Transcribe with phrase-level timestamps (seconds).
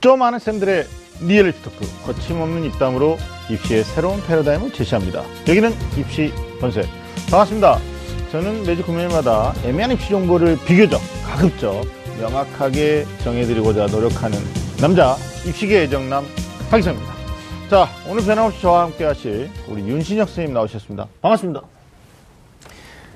[0.00, 0.86] 득점하는 쌤들의
[1.20, 3.18] 리얼리티 토크 거침없는 입담으로
[3.50, 5.22] 입시의 새로운 패러다임을 제시합니다.
[5.46, 6.86] 여기는 입시 본색
[7.30, 7.78] 반갑습니다.
[8.32, 11.84] 저는 매주 금요일마다 애매한 입시 정보를 비교적 가급적
[12.18, 14.38] 명확하게 정해드리고자 노력하는
[14.80, 15.16] 남자
[15.46, 16.24] 입시계 애정남
[16.70, 17.12] 하기성입니다.
[17.68, 21.06] 자 오늘 변함없이 저와 함께 하실 우리 윤신혁 선생님 나오셨습니다.
[21.20, 21.60] 반갑습니다.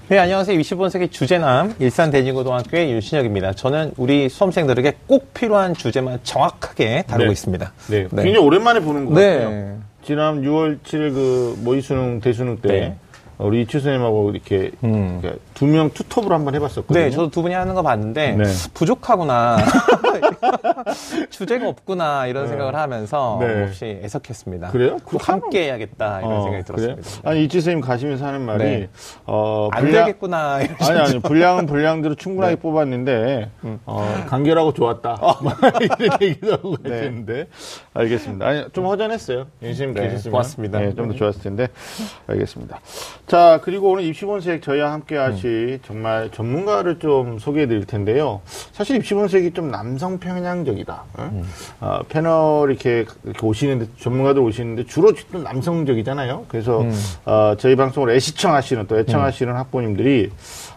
[0.07, 0.59] 네, 안녕하세요.
[0.61, 3.55] 25세기 주제남 일산대진고등학교의 윤신혁입니다.
[3.55, 7.33] 저는 우리 수험생들에게 꼭 필요한 주제만 정확하게 다루고 네.
[7.33, 7.73] 있습니다.
[7.89, 8.23] 네, 네.
[8.23, 9.39] 굉장히 오랜만에 보는 것 네.
[9.39, 9.79] 같아요.
[10.05, 12.97] 지난 6월 7일 그 모의수능 대수능 때 네.
[13.39, 15.23] 우리 이치 선생님하고 이렇게 음.
[15.55, 16.99] 두 명 투톱으로 한번 해봤었거든요.
[17.05, 18.45] 네, 저도 두 분이 하는 거 봤는데 네.
[18.75, 19.57] 부족하구나.
[21.31, 22.49] 주제가 없구나 이런 네.
[22.51, 23.65] 생각을 하면서 네.
[23.65, 24.69] 없이 애석했습니다.
[24.69, 24.97] 그래요?
[25.05, 26.97] 꼭 함께 해야겠다 이런 어, 생각이 그래요?
[26.97, 27.31] 들었습니다.
[27.31, 28.89] 아니 이치 선생님 가시면서 하는 말이 네.
[29.27, 30.61] 어, 안 되겠구나.
[30.63, 32.61] 이런 아니 아니 분량은 분량대로 충분하게 네.
[32.61, 33.81] 뽑았는데 음.
[33.87, 35.35] 어, 간결하고 좋았다 어.
[35.81, 36.91] 이런 얘기도 하고 네.
[36.91, 37.47] 계셨는데
[37.95, 38.47] 알겠습니다.
[38.47, 39.47] 아니 좀 허전했어요.
[39.61, 40.79] 네, 계셨으면 고맙습니다.
[40.81, 41.69] 네, 좀더 좋았을 텐데
[42.27, 42.81] 알겠습니다.
[43.27, 48.41] 자 그리고 오늘 입시본색 저희와 함께 하실 정말 전문가를 좀 소개해 드릴 텐데요.
[48.73, 51.05] 사실 입시본색이 좀 남성 편향적이다.
[51.19, 51.43] 어?
[51.81, 56.47] 어, 패널 이렇게, 이렇게 오시는데 전문가들 오시는데 주로 좀 남성적이잖아요.
[56.49, 56.93] 그래서 음.
[57.27, 60.31] 어, 저희 방송을 애시청하시는 또 애청하시는 학부모님들이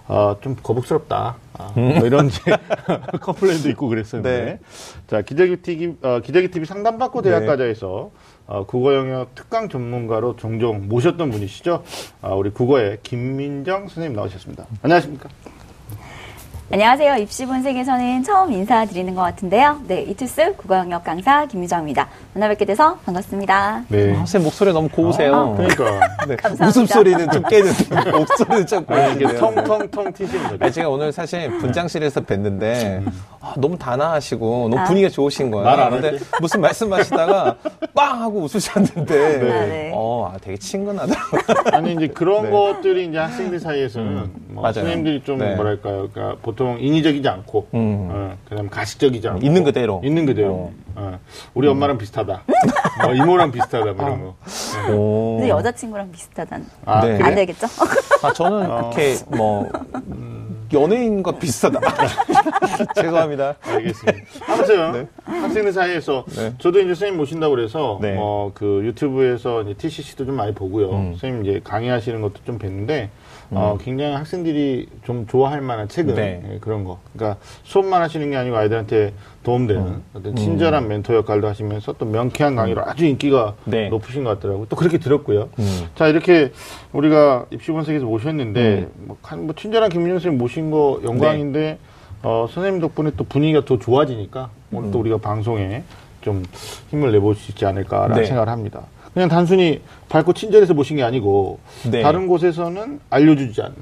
[0.09, 1.35] 어, 좀 거북스럽다.
[1.53, 2.41] 아, 뭐 이런 이제
[3.21, 4.45] 컴플레인도 있고 그랬었는데.
[4.45, 4.59] 네.
[5.07, 8.26] 자, 기저귀 TV, 어, 기저귀 TV 상담받고 대학가자에서 네.
[8.47, 11.83] 어, 국어 영역 특강 전문가로 종종 모셨던 분이시죠.
[12.21, 14.65] 아, 우리 국어의 김민정 선생님 나오셨습니다.
[14.81, 15.29] 안녕하십니까?
[16.69, 17.15] 안녕하세요.
[17.15, 19.79] 입시본색에서는 처음 인사드리는 것 같은데요.
[19.87, 22.09] 네, 이투스 국어영역 강사 김유정입니다.
[22.33, 23.85] 만나 뵙게 돼서 반갑습니다.
[23.87, 24.11] 네.
[24.11, 25.53] 아, 선생님 목소리 너무 고우세요.
[25.55, 25.85] 그러니까.
[26.27, 26.35] 네.
[26.35, 26.67] 감사합니다.
[26.67, 29.29] 웃음소리는 좀 깨는데 목소리는 좀 고우세요.
[29.37, 30.69] 텅텅텅 튀시는 거죠.
[30.71, 33.01] 제가 오늘 사실 분장실에서 뵀는데
[33.39, 34.83] 아, 너무 단아하시고 너무 아.
[34.83, 35.65] 분위기가 좋으신 거예요.
[35.65, 37.55] 말안 근데 무슨 말씀 하시다가
[37.95, 39.05] 빵 하고 웃으셨는데
[39.39, 39.51] 네.
[39.51, 39.91] 아, 네.
[39.95, 41.41] 어, 아, 되게 친근하더라고요.
[41.71, 42.49] 아니 이제 그런 네.
[42.51, 44.73] 것들이 이제 학생들 사이에서는 뭐 맞아요.
[44.73, 45.55] 선생님들이 좀 네.
[45.55, 48.09] 뭐랄까요, 그러니까 보통 인위적이지 않고, 음.
[48.11, 50.01] 어, 그다음 가식적이지 않고, 있는 그대로.
[50.03, 50.71] 있는 그대로.
[50.95, 51.19] 어,
[51.53, 52.41] 우리 엄마랑 비슷하다,
[53.05, 54.35] 뭐 이모랑 비슷하다, 뭐 이런 거.
[54.87, 54.93] 네.
[54.93, 55.37] 오.
[55.37, 56.65] 근데 여자친구랑 비슷하다는.
[56.85, 57.17] 아, 네.
[57.17, 57.27] 그래?
[57.27, 57.67] 안 되겠죠?
[58.23, 58.89] 아, 저는 어.
[58.89, 59.69] 그렇게 뭐
[60.73, 61.79] 연예인과 비슷하다.
[62.95, 63.55] 죄송합니다.
[63.61, 64.17] 알겠습니다.
[64.47, 66.53] 아무튼 학생들 사이에서 네.
[66.57, 68.15] 저도 이제 선생님 모신다고 그래서 네.
[68.19, 70.89] 어, 그 유튜브에서 이제 TCC도 좀 많이 보고요.
[70.89, 71.11] 음.
[71.11, 73.09] 선생님 이제 강의하시는 것도 좀 뵀는데
[73.51, 76.41] 어, 굉장히 학생들이 좀 좋아할 만한 책은 네.
[76.51, 76.99] 예, 그런 거.
[77.13, 79.13] 그러니까 수업만 하시는 게 아니고 아이들한테
[79.43, 80.03] 도움되는 음.
[80.13, 83.87] 어떤 친절한 멘토 역할도 하시면서 또 명쾌한 강의로 아주 인기가 네.
[83.89, 84.65] 높으신 것 같더라고요.
[84.67, 85.49] 또 그렇게 들었고요.
[85.59, 85.87] 음.
[85.95, 86.51] 자 이렇게
[86.91, 91.79] 우리가 입시본색에서 모셨는데 뭐, 한- 뭐 친절한 김민영 선생님 모신 거 영광인데
[92.23, 95.83] 어, 선생님 덕분에 또 분위기가 더 좋아지니까 오늘 또 우리가 방송에
[96.19, 96.43] 좀
[96.89, 98.25] 힘을 내볼 수 있지 않을까라는 네.
[98.25, 98.81] 생각을 합니다.
[99.17, 101.57] 그냥 단순히 밝고 친절해서 모신 게 아니고
[101.89, 102.03] 네.
[102.03, 103.75] 다른 곳에서는 알려주지 않는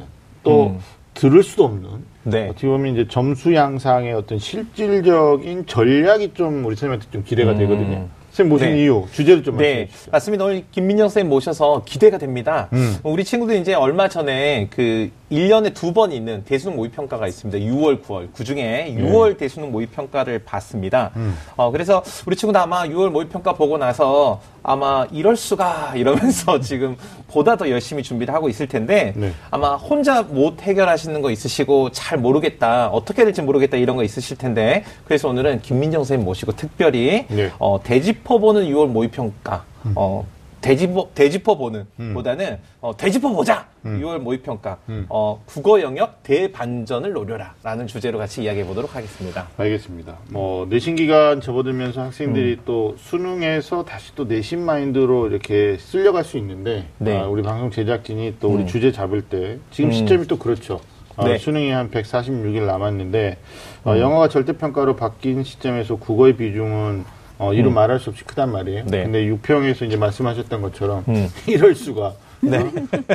[0.44, 0.80] 또 음.
[1.14, 1.90] 들을 수도 없는
[2.24, 2.48] 네.
[2.48, 7.58] 어떻게 보면 이제 점수 양상의 어떤 실질적인 전략이 좀 우리 선생님한테 좀 기대가 음.
[7.58, 8.08] 되거든요.
[8.36, 8.82] 선생님 모신 네.
[8.84, 10.12] 이유 주제를 좀 말씀해 네, 주시죠.
[10.12, 10.44] 맞습니다.
[10.46, 12.68] 오늘 김민영 선생님 모셔서 기대가 됩니다.
[12.74, 12.98] 음.
[13.04, 17.58] 우리 친구들 이제 얼마 전에 그 1년에 두 번 있는 대수능 모의평가가 있습니다.
[17.74, 18.28] 6월, 9월.
[18.36, 21.12] 그 중에 6월 대수능 모의평가를 봤습니다.
[21.16, 21.38] 음.
[21.56, 26.98] 어, 그래서 우리 친구들 아마 6월 모의평가 보고 나서 아마 이럴 수가 이러면서 지금
[27.30, 29.32] 보다 더 열심히 준비를 하고 있을 텐데 네.
[29.52, 34.84] 아마 혼자 못 해결하시는 거 있으시고 잘 모르겠다 어떻게 될지 모르겠다 이런 거 있으실 텐데
[35.06, 37.52] 그래서 오늘은 김민정 선생님 모시고 특별히 네.
[37.60, 39.64] 어, 되 짚어보는 6월 모의평가
[39.94, 40.26] 어,
[40.62, 42.14] 되짚어, 되짚어보는 음.
[42.16, 45.06] 보다는 어, 되짚어보자 6월 모의평가 음.
[45.10, 50.18] 어, 국어 영역 대반전을 노려라 라는 주제로 같이 이야기해 보도록 하겠습니다 알겠습니다.
[50.32, 52.62] 뭐 내신 기간 접어들면서 학생들이 음.
[52.66, 57.20] 또 수능에서 다시 또 내신 마인드로 이렇게 쓸려갈 수 있는데 네.
[57.20, 58.68] 아, 우리 방송 제작진이 또 우리 음.
[58.68, 59.94] 주제 잡을 때 지금 음.
[59.94, 60.82] 시점이 또 그렇죠.
[61.18, 61.38] 아, 네.
[61.38, 63.38] 수능이 한 146일 남았는데
[63.84, 64.00] 어, 음.
[64.00, 67.06] 영어가 절대평가로 바뀐 시점에서 국어의 비중은
[67.38, 68.86] 어, 이루 말할 수 없이 크단 말이에요.
[68.86, 69.04] 네.
[69.04, 71.28] 근데 유평에서 이제 말씀하셨던 것처럼 음.
[71.48, 72.14] 이럴 수가.
[72.42, 72.60] 네.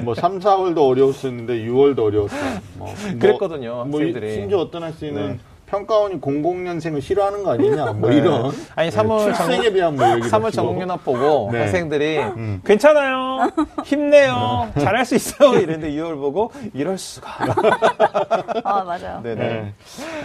[0.03, 2.61] 뭐 3, 4월도 어려웠었는데 6월도 어려웠다.
[2.75, 4.35] 뭐, 뭐, 그랬거든요, 뭐 학생들이.
[4.35, 5.39] 심지어 어떤 학생은 네.
[5.71, 8.17] 평가원이 00년생을 싫어하는 거 아니냐 뭐 네.
[8.17, 10.63] 이런 아니, 3월 출생에 대한 뭐 얘기도 3월 하시고.
[10.63, 11.61] 정년합 보고 네.
[11.61, 12.61] 학생들이 음.
[12.65, 13.51] 괜찮아요
[13.85, 17.31] 힘내요 잘할 수 있어요 이랬는데 2월 보고 이럴 수가
[18.65, 19.21] 아, 맞아요.
[19.23, 19.75] 네네 네.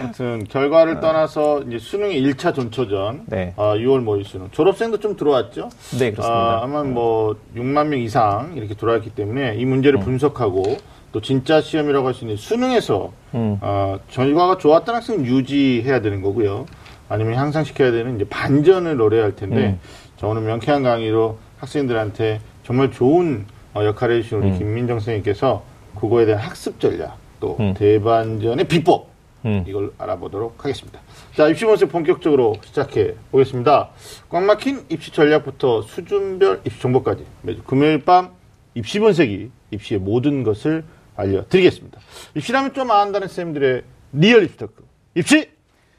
[0.00, 3.54] 아무튼 결과를 떠나서 이제 수능의 1차 전초전 네.
[3.56, 5.70] 아, 6월 모의 수능 졸업생도 좀 들어왔죠.
[5.98, 6.26] 네, 그렇습니다.
[6.28, 10.76] 아, 아마 뭐 6만 명 이상 이렇게 들어왔기 때문에 이 문제를 분석하고
[11.12, 13.58] 또 진짜 시험이라고 할 수 있는 수능에서 음.
[13.60, 16.66] 어, 결과가 좋았던 학생은 유지해야 되는 거고요.
[17.08, 19.80] 아니면 향상시켜야 되는 이제 반전을 노려야 할 텐데 음.
[20.16, 24.58] 저 오늘 명쾌한 강의로 학생들한테 정말 좋은 어, 역할을 해주신 우리 음.
[24.58, 25.62] 김민정 선생님께서
[25.94, 27.74] 국어에 대한 학습 전략 또 음.
[27.74, 29.08] 대반전의 비법
[29.44, 29.64] 음.
[29.66, 30.98] 이걸 알아보도록 하겠습니다.
[31.36, 33.90] 자, 입시 본색 본격적으로 시작해 보겠습니다.
[34.28, 38.30] 꽉 막힌 입시 전략부터 수준별 입시 정보까지 매주 금요일 밤
[38.74, 40.84] 입시 본색이 입시의 모든 것을
[41.16, 42.00] 알려드리겠습니다.
[42.34, 43.82] 입시라면 좀 안다는 쌤들의
[44.12, 44.84] 리얼 입시 토크.
[45.14, 45.50] 입시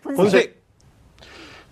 [0.02, 0.58] 본색.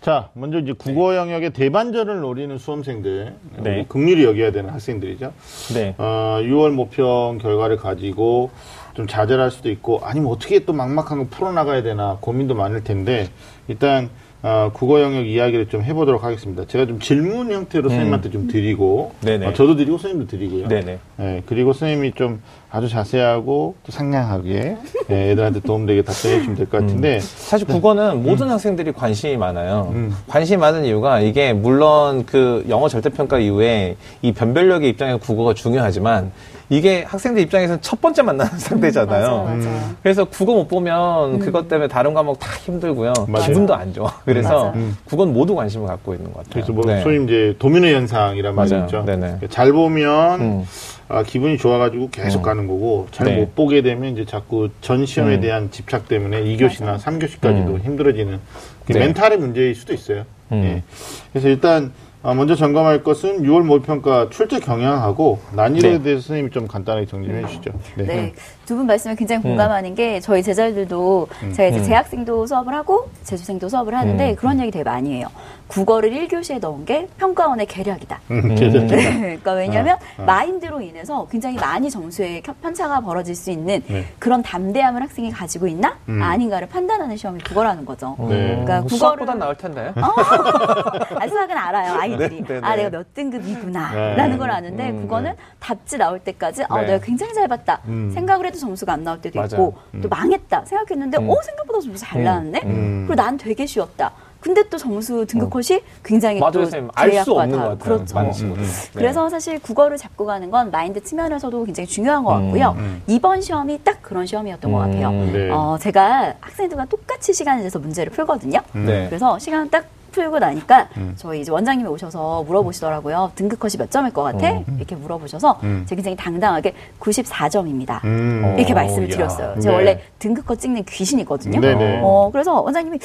[0.02, 3.86] 자, 먼저 이제 국어 영역의 대반전을 노리는 수험생들, 네.
[3.90, 5.34] 긍휼히 여겨야 되는 학생들이죠.
[5.74, 5.96] 네.
[5.98, 8.52] 어, 6월 모평 결과를 가지고
[8.94, 13.30] 좀 좌절할 수도 있고 아니면 어떻게 또 막막한 거 풀어나가야 되나 고민도 많을 텐데
[13.68, 14.12] 일단
[14.48, 16.66] 어, 국어 영역 이야기를 좀 해보도록 하겠습니다.
[16.68, 19.26] 제가 좀 질문 형태로 선생님한테 좀 드리고 음.
[19.26, 19.48] 네네.
[19.48, 20.68] 어, 저도 드리고 선생님도 드리고요.
[20.68, 21.00] 네네.
[21.20, 24.78] 예, 그리고 선생님이 좀 아주 자세하고 또 상냥하게
[25.10, 29.90] 예, 애들한테 도움되게 답변해 주시면 될 것 같은데 사실 국어는 모든 학생들이 관심이 많아요.
[29.96, 30.16] 음.
[30.28, 36.32] 관심이 많은 이유가 이게 물론 그 영어 절대평가 이후에 이 변별력의 입장에서 국어가 중요하지만
[36.70, 39.44] 이게 학생들 입장에서는 첫 번째 만나는 상대잖아요.
[39.44, 39.90] 맞아요, 맞아요.
[40.02, 43.14] 그래서 국어 못 보면 그것 때문에 다른 과목 다 힘들고요.
[43.28, 43.48] 맞아요.
[43.48, 44.12] 기분도 안 좋아.
[44.26, 44.72] 그래서.
[44.76, 44.98] 음.
[45.06, 46.54] 국어는 모두 관심을 갖고 있는 것 같아요.
[46.54, 47.02] 그래서 뭐 네.
[47.02, 48.66] 소위 이제 도미노 현상이란 말이.
[48.76, 49.04] 있죠.
[49.06, 49.40] 네네.
[49.50, 50.66] 잘 보면 음.
[51.08, 52.44] 아, 기분이 좋아가지고 계속 음.
[52.44, 53.38] 가는 거고 잘 네.
[53.38, 55.42] 못 보게 되면 이제 자꾸 전 시험에 음.
[55.42, 57.82] 대한 집착 때문에 2교시나 3교시까지도 음.
[57.84, 58.40] 힘들어지는
[58.88, 59.00] 그 네.
[59.00, 60.24] 멘탈의 문제일 수도 있어요.
[60.52, 60.64] 음.
[60.64, 60.84] 예.
[61.32, 66.04] 그래서 일단 아, 먼저 점검할 것은 6월 모의평가 출제 경향하고 난이도에 네.
[66.04, 67.72] 대해서 선생님이 좀 간단하게 정리 좀 해주시죠.
[67.98, 68.34] 네.
[68.66, 71.84] 두 분 말씀에 굉장히 공감하는 게 저희 제자들도 제가 이제 음.
[71.84, 74.36] 재학생도 수업을 하고 재수생도 수업을 하는데 음.
[74.36, 75.28] 그런 얘기 되게 많이 해요.
[75.68, 78.20] 국어를 1교시에 넣은 게 평가원의 계략이다.
[78.32, 78.56] 음.
[78.56, 78.70] 네,
[79.20, 80.26] 그러니까 왜냐하면 어, 어.
[80.26, 84.06] 마인드로 인해서 굉장히 많이 점수에 겨- 편차가 벌어질 수 있는 네.
[84.20, 86.22] 그런 담대함을 학생이 가지고 있나 음.
[86.22, 88.16] 아닌가를 판단하는 시험이 국어라는 거죠.
[88.20, 88.26] 네.
[88.48, 89.92] 그러니까 음, 국어를- 수학보단 나을 텐데.
[89.96, 92.44] 아, 수학은 알아요, 아이들이.
[92.44, 92.84] 네, 네, 아, 네.
[92.84, 93.92] 내가 몇 등급이구나.
[93.94, 94.16] 네.
[94.16, 96.88] 라는 걸 아는데, 음, 국어는 답지 나올 때까지, 아, 네.
[96.88, 97.80] 내가 굉장히 잘 봤다.
[97.88, 98.12] 음.
[98.14, 99.50] 생각을 해도 점수가 안 나올 때도 맞아요.
[99.52, 100.66] 있고, 또 망했다.
[100.66, 101.30] 생각했는데, 음.
[101.30, 102.24] 어, 생각보다 점수 잘 음.
[102.26, 102.62] 나왔네?
[102.66, 103.06] 음.
[103.08, 104.12] 그리고 난 되게 쉬웠다.
[104.40, 106.92] 근데 또 점수 등급 컷이 굉장히 맞아요, 또 선생님.
[106.94, 108.06] 알수 제약과 없는 다- 것 같아요.
[108.06, 108.46] 그렇죠.
[108.46, 108.64] 음, 네.
[108.94, 112.76] 그래서 사실 국어를 잡고 가는 건 마인드 측면에서도 굉장히 중요한 것 같고요.
[112.78, 113.02] 음.
[113.08, 115.10] 이번 시험이 딱 그런 시험이었던 것 같아요.
[115.10, 115.32] 음.
[115.34, 115.50] 네.
[115.50, 118.60] 어, 제가 학생들과 똑같이 시간을 내서 문제를 풀거든요.
[118.76, 118.86] 음.
[118.86, 119.08] 네.
[119.10, 119.86] 그래서 시간 딱
[120.16, 121.14] 풀고 나니까 음.
[121.18, 123.34] 저희 이제 원장님이 오셔서 물어보시더라고요.
[123.36, 124.54] 등급 컷이 몇 점일 것 같아?
[124.54, 124.66] 음.
[124.78, 125.84] 이렇게 물어보셔서 음.
[125.86, 128.04] 제가 굉장히 당당하게 94점입니다.
[128.06, 128.42] 음.
[128.46, 128.56] 어.
[128.58, 129.14] 이렇게 말씀을 야.
[129.14, 129.56] 드렸어요.
[129.56, 129.62] 네.
[129.62, 131.60] 제가 원래 등급 컷 찍는 귀신이거든요.
[131.60, 132.00] 네네.
[132.02, 132.98] 어, 그래서 원장님이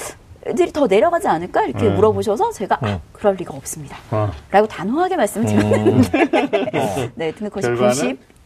[0.47, 1.65] 애들이 더 내려가지 않을까?
[1.65, 1.97] 이렇게 음.
[1.97, 2.99] 물어보셔서 제가 아, 음.
[3.13, 3.97] 그럴 리가 없습니다.
[4.13, 4.31] 어.
[4.51, 7.91] 라고 단호하게 말씀을 드렸는데 네, 등급 컷이 결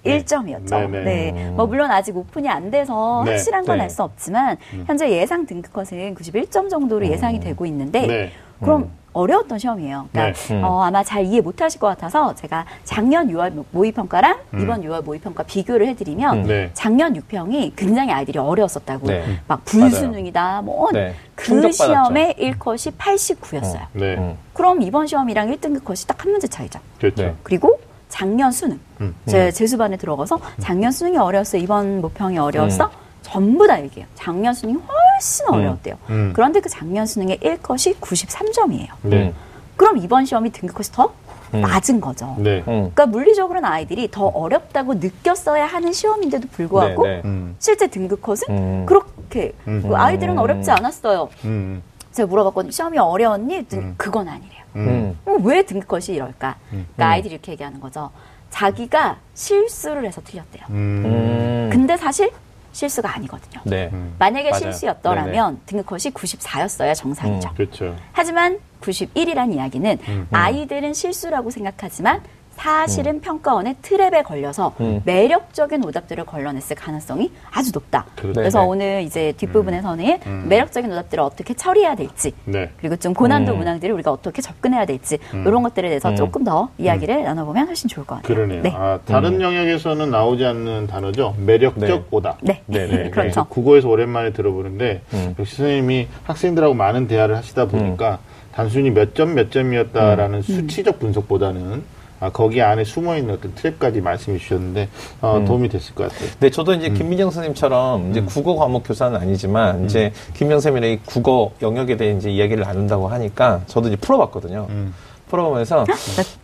[0.05, 0.19] 과는?
[0.25, 0.91] 91점이었죠.
[0.91, 1.33] 네네.
[1.33, 1.51] 네.
[1.51, 3.33] 뭐 물론 아직 오픈이 안 돼서 네.
[3.33, 3.85] 확실한 건 네.
[3.85, 4.57] 알수 없지만
[4.87, 8.33] 현재 예상 등급 컷은 91점 정도로 예상이 되고 있는데 네.
[8.61, 10.09] 그럼 어려웠던 시험이에요.
[10.11, 10.55] 그러니까 네.
[10.55, 10.65] 음.
[10.65, 14.61] 어, 아마 잘 이해 못하실 것 같아서 제가 작년 6월 모의평가랑 음.
[14.61, 16.43] 이번 6월 모의평가 비교를 해드리면 음.
[16.49, 16.71] 네.
[16.75, 19.25] 작년 6평이 굉장히 아이들이 어려웠었다고 네.
[19.47, 21.15] 막 불수능이다 뭐 네.
[21.37, 21.85] 그 충격받았죠.
[21.85, 23.81] 시험의 1컷이 89였어요.
[23.93, 24.17] 네.
[24.17, 24.37] 음.
[24.53, 26.81] 그럼 이번 시험이랑 1등급 컷이 딱 한 문제 차이죠.
[26.99, 27.23] 그렇죠.
[27.23, 27.35] 네.
[27.45, 27.79] 그리고
[28.15, 28.79] 작년 수능.
[29.01, 29.13] 음.
[29.27, 31.57] 제 재수반에 들어가서 작년 수능이 어려웠어.
[31.57, 32.89] 이번 모평이 어려웠어.
[33.23, 34.07] 전부 다 얘기해요.
[34.15, 35.55] 작년 수능이 훨씬 음.
[35.55, 35.97] 어려웠대요.
[36.11, 36.33] 음.
[36.33, 38.89] 그런데 그 작년 수능의 1컷이 93점이에요.
[39.03, 39.29] 네.
[39.29, 39.35] 음.
[39.75, 41.13] 그럼 이번 시험이 등급컷이 더
[41.55, 41.63] 음.
[41.63, 42.37] 낮은 거죠.
[42.39, 42.59] 네.
[42.69, 42.93] 음.
[42.95, 47.23] 그러니까 물리적으로는 아이들이 더 어렵다고 느꼈어야 하는 시험인데도 불구하고 네, 네.
[47.25, 47.57] 음.
[47.59, 48.87] 실제 등급컷은 음.
[48.87, 49.83] 그렇게 음.
[49.89, 50.39] 그 아이들은 음.
[50.39, 51.31] 어렵지 않았어요.
[51.47, 51.83] 음.
[52.13, 52.71] 제가 물어봤거든요.
[52.71, 53.67] 시험이 어려웠니?
[53.73, 53.95] 음.
[53.97, 54.54] 그건 아니래요.
[54.77, 55.19] 음.
[55.27, 55.47] 음.
[55.47, 56.57] 왜 등급컷이 이럴까?
[56.73, 56.87] 음.
[56.95, 58.11] 그러니까 아이들이 이렇게 얘기하는 거죠.
[58.51, 60.65] 자기가 실수를 해서 틀렸대요.
[60.71, 61.03] 음.
[61.05, 61.71] 음.
[61.73, 62.31] 근데 사실
[62.73, 63.61] 실수가 아니거든요.
[63.65, 63.89] 네.
[63.93, 64.15] 음.
[64.19, 64.63] 만약에 맞아요.
[64.65, 67.49] 실수였더라면 등급컷이 94였어야 정상이죠.
[67.49, 67.55] 음.
[67.55, 67.97] 그렇죠.
[68.13, 70.29] 하지만 91이란 이야기는 음.
[70.31, 72.21] 아이들은 실수라고 생각하지만
[72.57, 75.03] 사실은 평가원의 트랩에 걸려서 음.
[75.05, 78.07] 매력적인 오답들을 걸러냈을 가능성이 아주 높다.
[78.17, 78.41] 그렇죠.
[78.41, 78.69] 그래서 네네.
[78.71, 80.47] 오늘 이제 뒷부분에서는 음.
[80.49, 82.71] 매력적인 오답들을 어떻게 처리해야 될지 네.
[82.79, 83.59] 그리고 좀 고난도 음.
[83.59, 85.45] 문항들을 우리가 어떻게 접근해야 될지 음.
[85.47, 86.17] 이런 것들에 대해서 음.
[86.17, 88.35] 조금 더 이야기를 나눠보면 훨씬 좋을 것 같아요.
[88.35, 88.63] 그러네요.
[88.63, 88.73] 네.
[88.75, 89.41] 아, 다른 음.
[89.41, 91.35] 영역에서는 나오지 않는 단어죠.
[91.39, 92.03] 매력적 네.
[92.11, 92.39] 오답.
[92.41, 93.11] 네, 네, 네.
[93.11, 93.45] 그렇죠.
[93.47, 95.35] 국어에서 오랜만에 들어보는데 음.
[95.39, 98.19] 역시 선생님이 학생들하고 많은 대화를 하시다 보니까
[98.53, 100.43] 단순히 몇 점 몇 점이었다라는 음.
[100.43, 101.83] 수치적 분석보다는
[102.25, 104.89] 아, 거기 안에 숨어 있는 어떤 트랩까지 말씀해 주셨는데
[105.21, 105.45] 어, 음.
[105.45, 106.31] 도움이 됐을 것 같아요.
[106.41, 111.99] 네, 저도 이제 김민정 선생님처럼 이제 국어 과목 교사는 아니지만 이제 김민정 선생님이 국어 영역에
[111.99, 114.67] 대해 이제 이야기를 나눈다고 하니까 저도 이제 풀어봤거든요.
[114.71, 114.95] 음.
[115.29, 115.85] 풀어보면서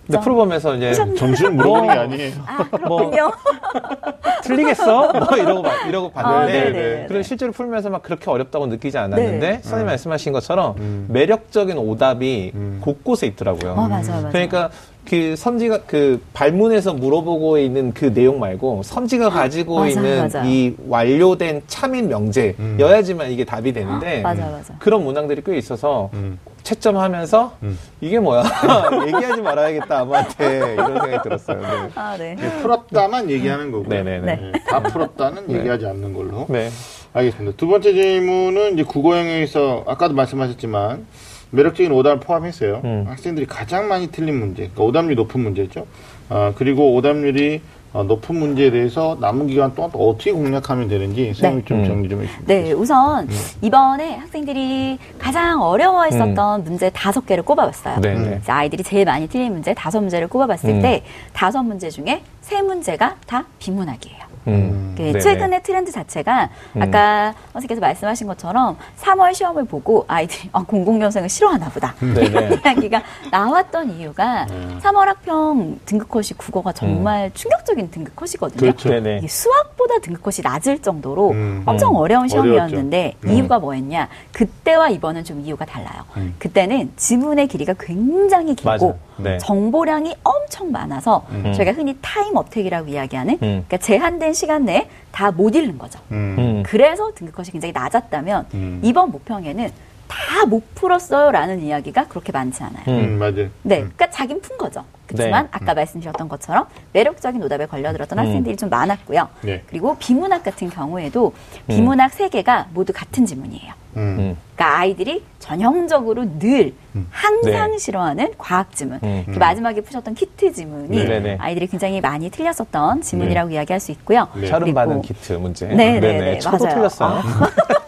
[0.07, 2.33] 근데 풀어보면서 이제 점수를 물어보는 게 아니에요.
[2.47, 3.11] 아, 뭐.
[4.43, 5.13] 틀리겠어?
[5.13, 7.05] 뭐 이러고 봐- 이러고 아, 봤는데 네네네.
[7.09, 9.53] 그리고 실제로 풀면서 막 그렇게 어렵다고 느끼지 않았는데 네.
[9.63, 11.07] 선생님 말씀하신 것처럼 음.
[11.11, 12.79] 매력적인 오답이 음.
[12.83, 13.73] 곳곳에 있더라고요.
[13.73, 14.29] 어, 맞아요, 맞아요.
[14.31, 14.71] 그러니까
[15.09, 20.49] 그 선지가 그 발문에서 물어보고 있는 그 내용 말고 선지가 가지고 맞아요, 있는 맞아요.
[20.49, 24.75] 이 완료된 참인 명제여야지만 이게 답이 되는데 맞아, 맞아.
[24.79, 26.39] 그런 문항들이 꽤 있어서 음.
[26.63, 27.79] 채점하면서 음.
[28.01, 28.45] 이게 뭐야
[29.07, 31.61] 얘기하지 말아야겠다 아무한테 이런 생각이 들었어요.
[31.61, 31.91] 네.
[31.95, 32.37] 아, 네.
[32.39, 33.89] 네, 풀었다만 얘기하는 거고.
[33.89, 34.37] 네네네.
[34.37, 34.53] 네.
[34.69, 35.59] 다 풀었다는 네.
[35.59, 36.47] 얘기하지 않는 걸로.
[36.49, 36.71] 네.
[37.13, 37.57] 알겠습니다.
[37.57, 41.07] 두 번째 질문은 이제 국어 영역에서 아까도 말씀하셨지만
[41.51, 42.81] 매력적인 오답을 포함했어요.
[42.85, 43.05] 음.
[43.09, 45.87] 학생들이 가장 많이 틀린 문제, 그러니까 오답률이 높은 문제죠.
[46.29, 47.61] 아, 그리고 오답률이
[47.93, 51.85] 어, 높은 문제에 대해서 남은 기간 동안 또 어떻게 공략하면 되는지 선생님이 좀 음.
[51.85, 53.29] 정리 좀 해주시면 네, 우선
[53.63, 57.99] 이번에 학생들이 가장 어려워했었던 문제 다섯 개를 꼽아봤어요.
[58.01, 58.15] 네.
[58.15, 58.23] 음.
[58.25, 58.41] 네.
[58.47, 60.83] 아이들이 제일 많이 틀린 문제 다섯 문제를 꼽아봤을 음.
[60.83, 61.03] 때
[61.33, 64.30] 다섯 문제 중에 세 문제가 다 비문학이에요.
[64.51, 64.95] 음.
[64.97, 65.21] 그 네네.
[65.21, 66.83] 최근의 트렌드 자체가 음.
[66.83, 71.95] 아까 선생님께서 말씀하신 것처럼 3월 시험을 보고 아이들이 아, 공공년생을 싫어하나 보다.
[72.01, 72.61] 네네.
[72.65, 74.79] 이야기가 나왔던 이유가 네.
[74.83, 78.73] 3월 학평 등급컷이 국어가 정말 충격적인 등급컷이거든요.
[78.73, 79.29] 그렇죠.
[79.29, 81.63] 수학보다 등급컷이 낮을 정도로 음.
[81.67, 81.97] 엄청 음.
[81.97, 83.15] 어려운 시험이었는데.
[83.27, 84.09] 이유가 뭐였냐?
[84.33, 86.05] 그때와 이번은 좀 이유가 달라요.
[86.17, 86.35] 음.
[86.39, 88.99] 그때는 지문의 길이가 굉장히 길고 맞아요.
[89.23, 89.39] 네.
[89.39, 91.53] 정보량이 엄청 많아서 음.
[91.53, 93.39] 저희가 흔히 time attack이라고 이야기하는 음.
[93.69, 95.99] 그러니까 제한된 시간 내에 다 못 읽는 거죠.
[96.11, 96.37] 음.
[96.39, 96.63] 음.
[96.65, 98.81] 그래서 등급컷이 굉장히 낮았다면 음.
[98.83, 99.71] 이번 모평에는
[100.09, 102.83] 다 못 풀었어요라는 이야기가 그렇게 많지 않아요.
[102.89, 102.93] 음.
[102.99, 103.35] 음, 맞아요.
[103.63, 103.93] 네, 음.
[103.95, 104.85] 그러니까 자긴 푼 거죠.
[105.07, 105.49] 그렇지만 네.
[105.53, 108.25] 아까 말씀드렸던 것처럼 매력적인 오답에 걸려들었던 음.
[108.25, 109.29] 학생들이 좀 많았고요.
[109.43, 109.63] 네.
[109.67, 111.33] 그리고 비문학 같은 경우에도
[111.69, 113.73] 비문학 세 개가 모두 같은 지문이에요.
[113.97, 114.17] 음.
[114.19, 114.37] 음.
[114.55, 116.75] 그러니까 아이들이 전형적으로 늘
[117.11, 117.79] 항상 네.
[117.79, 119.01] 싫어하는 과학 지문.
[119.03, 119.25] 음.
[119.27, 121.05] 그 마지막에 푸셨던 키트 지문이 네.
[121.05, 121.37] 네네.
[121.41, 124.29] 아이들이 굉장히 많이 틀렸었던 지문이라고 이야기할 수 있고요.
[124.35, 124.51] 네.
[124.75, 125.67] 받은 키트 문제.
[125.67, 126.77] 네, 네, 네, 저도 맞아요.
[126.77, 127.23] 틀렸어요.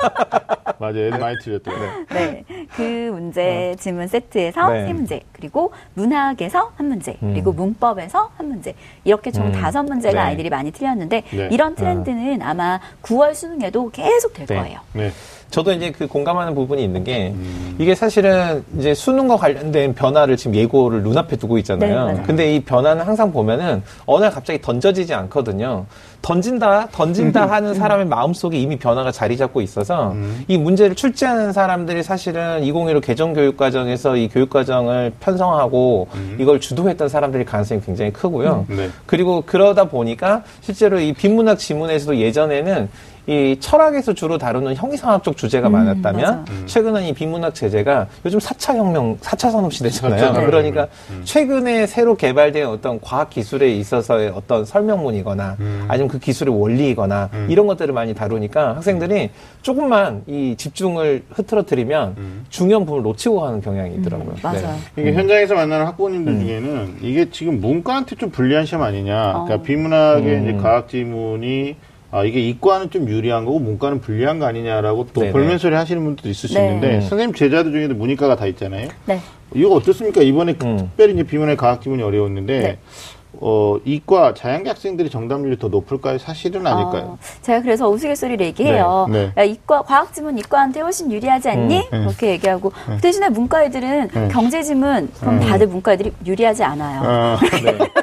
[0.79, 1.07] 맞아요.
[1.07, 1.77] 애들 많이 틀렸대요.
[2.11, 2.45] 네,
[2.75, 2.83] 그
[3.13, 4.87] 문제 지문 세트에서 네.
[4.87, 7.33] 세 문제, 그리고 문학에서 한 문제, 음.
[7.33, 9.53] 그리고 문법에서 한 문제 이렇게 총 음.
[9.53, 10.29] 다섯 문제가 네.
[10.31, 11.49] 아이들이 많이 틀렸는데 네.
[11.53, 14.57] 이런 트렌드는 아 마 9월 수능에도 계속 될 네.
[14.57, 14.81] 거예요.
[14.93, 15.11] 네.
[15.53, 17.77] 저도 이제 그 공감하는 부분이 있는 게 음.
[17.79, 21.95] 이게 사실은 이제 수능과 관련된 변화를 지금 예고를 눈앞에 두고 네, 있잖아요.
[21.95, 22.23] 맞아요.
[22.27, 25.85] 근데 이 변화는 항상 보면은 어느 날 갑자기 던져지지 않거든요.
[26.23, 30.43] 던진다, 던진다 하는 사람의 마음속에 이미 변화가 자리 잡고 있어서 음.
[30.49, 37.09] 이 문제를 출제하는 사람들이 사실은 2015 개정 교육 과정에서 이 교육 과정을 편성하고 이걸 주도했던
[37.09, 38.65] 사람들이 가능성이 굉장히 크고요.
[38.69, 38.89] 네.
[39.05, 42.89] 그리고 그러다 보니까 실제로 이 빈문학 지문에서도 예전에는
[43.27, 46.45] 이 철학에서 주로 다루는 형이상학 쪽 주제가 음, 많았다면 맞아요.
[46.67, 50.19] 최근은 이 빈문학 제재가 요즘 4차 혁명, 4차 산업 시대잖아요.
[50.19, 50.47] 사차 산업.
[50.47, 51.23] 그러니까 음.
[51.25, 55.85] 최근에 새로 개발된 어떤 과학 기술에 있어서의 어떤 설명문이거나 음.
[55.87, 57.47] 아니면 그 기술의 원리이거나 음.
[57.49, 59.31] 이런 것들을 많이 다루니까 학생들이
[59.63, 62.45] 조금만 이 집중을 흐트러뜨리면 음.
[62.49, 64.31] 중요한 부분을 놓치고 가는 경향이 있더라고요.
[64.31, 64.77] 음, 맞아요.
[64.97, 65.03] 네.
[65.03, 66.41] 이게 현장에서 만나는 학부모님들 음.
[66.41, 69.31] 중에는 이게 지금 문과한테 좀 불리한 시험 아니냐.
[69.37, 69.45] 어.
[69.45, 70.43] 그러니까 비문학의 음.
[70.43, 71.77] 이제 과학 지문이
[72.13, 75.33] 아, 이게 이과는 좀 유리한 거고 문과는 불리한 거 아니냐라고 또 네네.
[75.33, 76.67] 볼멘 소리 하시는 분들도 있을 수 네.
[76.67, 77.01] 있는데 음.
[77.01, 78.89] 선생님 제자들 중에도 문이과가 다 있잖아요.
[79.07, 79.19] 네.
[79.55, 80.21] 이거 어떻습니까?
[80.21, 80.77] 이번에 음.
[80.77, 82.79] 특별히 이제 비문학 과학 지문이 어려웠는데 네.
[83.41, 86.19] 어, 이과 자연계 학생들이 정답률이 더 높을까요?
[86.19, 87.03] 사실은 아닐까요?
[87.03, 89.09] 어, 제가 그래서 우스갯소리를 얘기해요.
[89.11, 89.41] 네, 네.
[89.41, 91.79] 야, 이과 과학 지문 이과한테 훨씬 유리하지 않니?
[91.79, 91.99] 음, 네.
[92.01, 94.29] 그렇게 얘기하고 대신에 문과 애들은 네.
[94.31, 97.01] 경제 지문 그럼 다들 문과 애들이 유리하지 않아요.
[97.03, 97.79] 아, 네.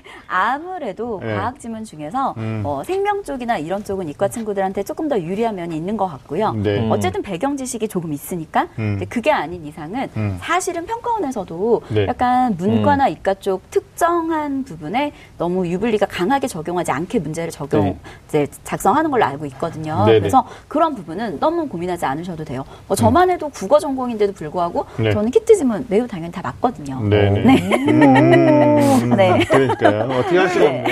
[0.31, 1.35] 아무래도 네.
[1.35, 2.61] 과학 지문 중에서 음.
[2.63, 6.53] 어, 생명 쪽이나 이런 쪽은 이과 친구들한테 조금 더 유리한 면이 있는 것 같고요.
[6.53, 6.79] 네.
[6.79, 6.89] 음.
[6.89, 8.95] 어쨌든 배경 지식이 조금 있으니까 음.
[8.97, 10.37] 근데 그게 아닌 이상은 음.
[10.39, 12.07] 사실은 평가원에서도 네.
[12.07, 17.97] 약간 문과나 이과 쪽 특정한 부분에 너무 유불리가 강하게 적용하지 않게 문제를 적용 네.
[18.29, 20.05] 이제 작성하는 걸로 알고 있거든요.
[20.05, 20.19] 네네.
[20.19, 22.63] 그래서 그런 부분은 너무 고민하지 않으셔도 돼요.
[22.87, 25.03] 뭐 저만 해도 국어 전공인데도 불구하고 음.
[25.03, 25.11] 네.
[25.11, 27.01] 저는 키트 지문 매우 당연히 다 맞거든요.
[27.01, 27.41] 네네.
[27.41, 27.69] 네.
[27.89, 29.39] 음, 네.
[29.43, 30.20] 그러니까요.
[30.21, 30.83] 어떻게 할 수가 네.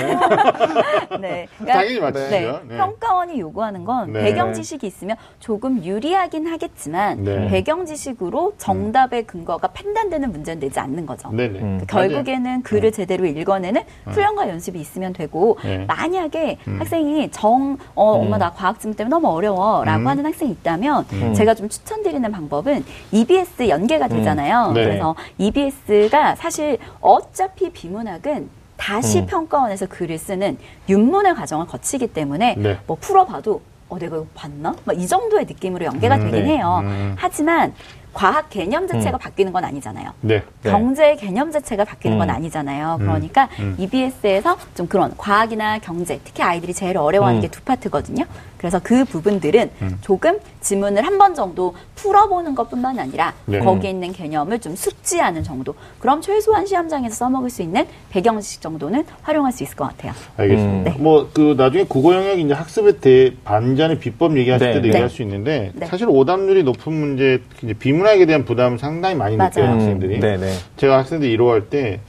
[1.10, 1.18] 없네.
[1.20, 1.48] 네.
[1.58, 2.30] 그러니까 당연히 맞추시죠.
[2.30, 2.60] 네.
[2.68, 2.76] 네.
[2.76, 4.22] 평가원이 요구하는 건 네.
[4.22, 7.48] 배경 지식이 있으면 조금 유리하긴 하겠지만 네.
[7.48, 11.30] 배경 지식으로 정답의 근거가 판단되는 문제는 내지 않는 거죠.
[11.30, 11.58] 네네.
[11.58, 11.78] 음.
[11.80, 15.84] 그 결국에는 글을 제대로 읽어내는 훈련과 연습이 있으면 되고 네.
[15.86, 20.06] 만약에 학생이 정 어, 엄마 나 과학지문 때문에 너무 어려워라고 음.
[20.06, 21.34] 하는 학생이 있다면 음.
[21.34, 24.72] 제가 좀 추천드리는 방법은 EBS 연계가 되잖아요.
[24.72, 24.84] 네.
[24.84, 29.26] 그래서 EBS가 사실 어차피 비문학은 다시 음.
[29.26, 30.56] 평가원에서 글을 쓰는
[30.88, 32.78] 윤문의 과정을 거치기 때문에 네.
[32.86, 33.60] 뭐 풀어봐도
[33.90, 34.74] 어 내가 이거 봤나?
[34.84, 36.56] 막 이 정도의 느낌으로 연계가 음, 되긴 네.
[36.56, 36.80] 해요.
[36.84, 37.14] 음.
[37.18, 37.74] 하지만
[38.14, 39.18] 과학 개념 자체가 음.
[39.18, 40.12] 바뀌는 건 아니잖아요.
[40.22, 40.42] 네.
[40.62, 40.70] 네.
[40.70, 42.34] 경제 개념 자체가 바뀌는 건 음.
[42.34, 42.96] 아니잖아요.
[43.00, 47.42] 그러니까 EBS에서 좀 그런 과학이나 경제, 특히 아이들이 제일 어려워하는 음.
[47.42, 48.24] 게두 파트거든요.
[48.60, 49.70] 그래서 그 부분들은
[50.02, 53.58] 조금 지문을 한 번 정도 풀어보는 것뿐만 아니라 네.
[53.58, 55.74] 거기에 있는 개념을 좀 숙지하는 정도.
[55.98, 60.12] 그럼 최소한 시험장에서 써먹을 수 있는 배경 지식 정도는 활용할 수 있을 것 같아요.
[60.38, 60.90] 알겠습니다.
[60.92, 60.94] 음.
[60.96, 61.02] 네.
[61.02, 64.72] 뭐그 나중에 국어 영역 이제 학습의 대 반전의 비법 얘기하실 네.
[64.74, 64.88] 때도 네.
[64.88, 65.86] 얘기할 수 있는데 네.
[65.86, 69.74] 사실 오답률이 높은 문제 이제 비문학에 대한 부담을 상당히 많이 느껴요 맞아요.
[69.78, 70.14] 학생들이.
[70.16, 70.52] 음, 네네.
[70.78, 72.00] 제가 학생들 1호할 때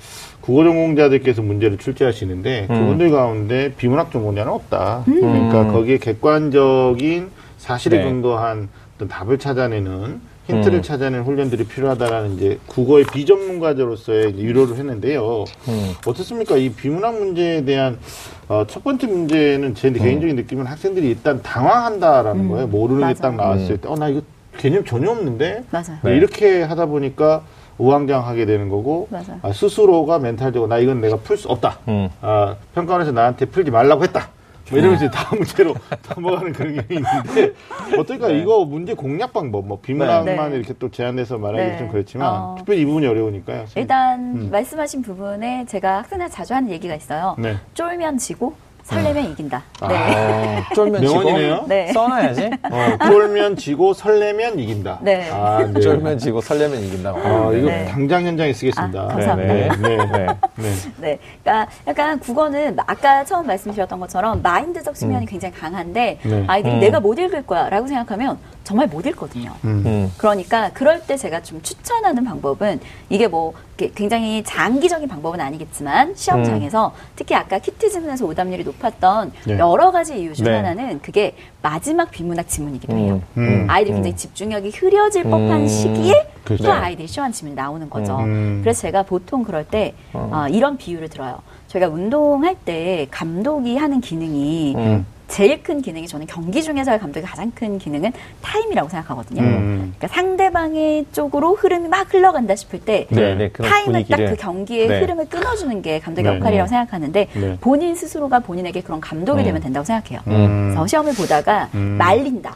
[0.41, 2.75] 국어 전공자들께서 문제를 출제하시는데 음.
[2.75, 5.03] 그분들 가운데 비문학 전공자는 없다.
[5.05, 5.71] 그러니까 음.
[5.71, 8.03] 거기에 객관적인 사실에 네.
[8.03, 10.81] 근거한 어떤 답을 찾아내는 힌트를 음.
[10.81, 15.45] 찾아내는 훈련들이 필요하다라는 이제 국어의 비전문가로서의 이제 위로를 했는데요.
[15.67, 15.93] 음.
[16.05, 16.57] 어떻습니까?
[16.57, 17.99] 이 비문학 문제에 대한
[18.47, 19.93] 어, 첫 번째 문제는 제 음.
[19.93, 22.67] 개인적인 느낌은 학생들이 일단 당황한다라는 거예요.
[22.67, 23.13] 모르는 게.
[23.13, 23.77] 딱 나왔을 음.
[23.77, 24.21] 때, 어, 나 이거
[24.57, 25.63] 개념 전혀 없는데?
[25.69, 25.99] 맞아요.
[26.03, 26.17] 네.
[26.17, 27.43] 이렇게 하다 보니까
[27.77, 29.39] 우왕좌왕하게 되는 거고 맞아요.
[29.41, 31.79] 아, 스스로가 멘탈적으로 나 이건 내가 풀 수 없다.
[31.87, 32.09] 음.
[32.21, 34.29] 아, 평가원에서 나한테 풀지 말라고 했다.
[34.69, 35.73] 뭐 이러면서 다음 문제로
[36.15, 37.53] 넘어가는 그런 게 있는데
[37.99, 38.39] 어떨까 네.
[38.39, 40.55] 이거 문제 공략 방법 뭐 비문학만 네.
[40.57, 41.77] 이렇게 또 제안해서 말하기 네.
[41.77, 42.55] 좀 그렇지만 어.
[42.57, 43.65] 특별히 이 부분이 어려우니까요.
[43.75, 44.49] 일단 음.
[44.49, 47.35] 말씀하신 부분에 제가 학생들 자주 하는 얘기가 있어요.
[47.37, 47.57] 네.
[47.73, 48.53] 쫄면 지고
[48.91, 49.63] 설레면 이긴다.
[49.79, 49.87] 아.
[49.87, 49.95] 네.
[49.95, 51.65] 어, 쫄면 지고 명언이네요.
[51.67, 51.93] 네.
[51.93, 52.51] 써놔야지.
[52.63, 54.99] 어, 쫄면 지고 설레면 이긴다.
[55.01, 55.29] 네.
[55.31, 55.79] 아, 네.
[55.79, 57.19] 쫄면 지고 설레면 이긴다고.
[57.19, 57.85] 아, 이거 네.
[57.85, 59.01] 당장 현장에 쓰겠습니다.
[59.01, 59.53] 아, 감사합니다.
[59.53, 60.05] 네, 네, 네.
[60.05, 60.27] 네.
[60.55, 60.71] 네.
[60.97, 61.19] 네.
[61.43, 66.43] 그러니까 약간 국어는 아까 처음 말씀드렸던 것처럼 마인드적 측면이 굉장히 강한데 네.
[66.47, 66.79] 아이들이 음.
[66.79, 69.51] 내가 못 읽을 거야 라고 생각하면 정말 못 읽거든요.
[69.63, 69.83] 음.
[69.85, 70.13] 음.
[70.17, 77.33] 그러니까 그럴 때 제가 좀 추천하는 방법은 이게 뭐 굉장히 장기적인 방법은 아니겠지만 시험장에서 특히
[77.33, 79.57] 아까 키트 지문에서 오답률이 높았던 네.
[79.57, 80.55] 여러 가지 이유 중 네.
[80.57, 83.21] 하나는 그게 마지막 비문학 지문이기도 해요.
[83.37, 83.63] 음.
[83.63, 83.65] 음.
[83.67, 85.67] 아이들이 굉장히 집중력이 흐려질 법한 음.
[85.67, 86.65] 시기에 그렇죠.
[86.65, 88.19] 또 아이들이 시험한 지문이 나오는 거죠.
[88.19, 88.59] 음.
[88.61, 90.29] 그래서 제가 보통 그럴 때 어.
[90.31, 91.39] 어, 이런 비유를 들어요.
[91.67, 95.05] 저희가 운동할 때 감독이 하는 기능이 음.
[95.31, 98.11] 제일 큰 기능이 저는 경기 중에서의 감독의 가장 큰 기능은
[98.41, 99.41] 타임이라고 생각하거든요.
[99.41, 99.93] 음.
[99.97, 103.49] 그러니까 상대방의 쪽으로 흐름이 막 흘러간다 싶을 때 네, 네.
[103.51, 104.17] 타임을 딱.
[104.17, 104.99] 그 경기의 네.
[104.99, 106.37] 흐름을 끊어주는 게 감독의 네.
[106.37, 107.57] 역할이라고 생각하는데 네.
[107.61, 109.45] 본인 스스로가 본인에게 그런 감독이 음.
[109.45, 110.19] 되면 된다고 생각해요.
[110.27, 110.67] 음.
[110.71, 111.95] 그래서 시험을 보다가 음.
[111.97, 112.53] 말린다.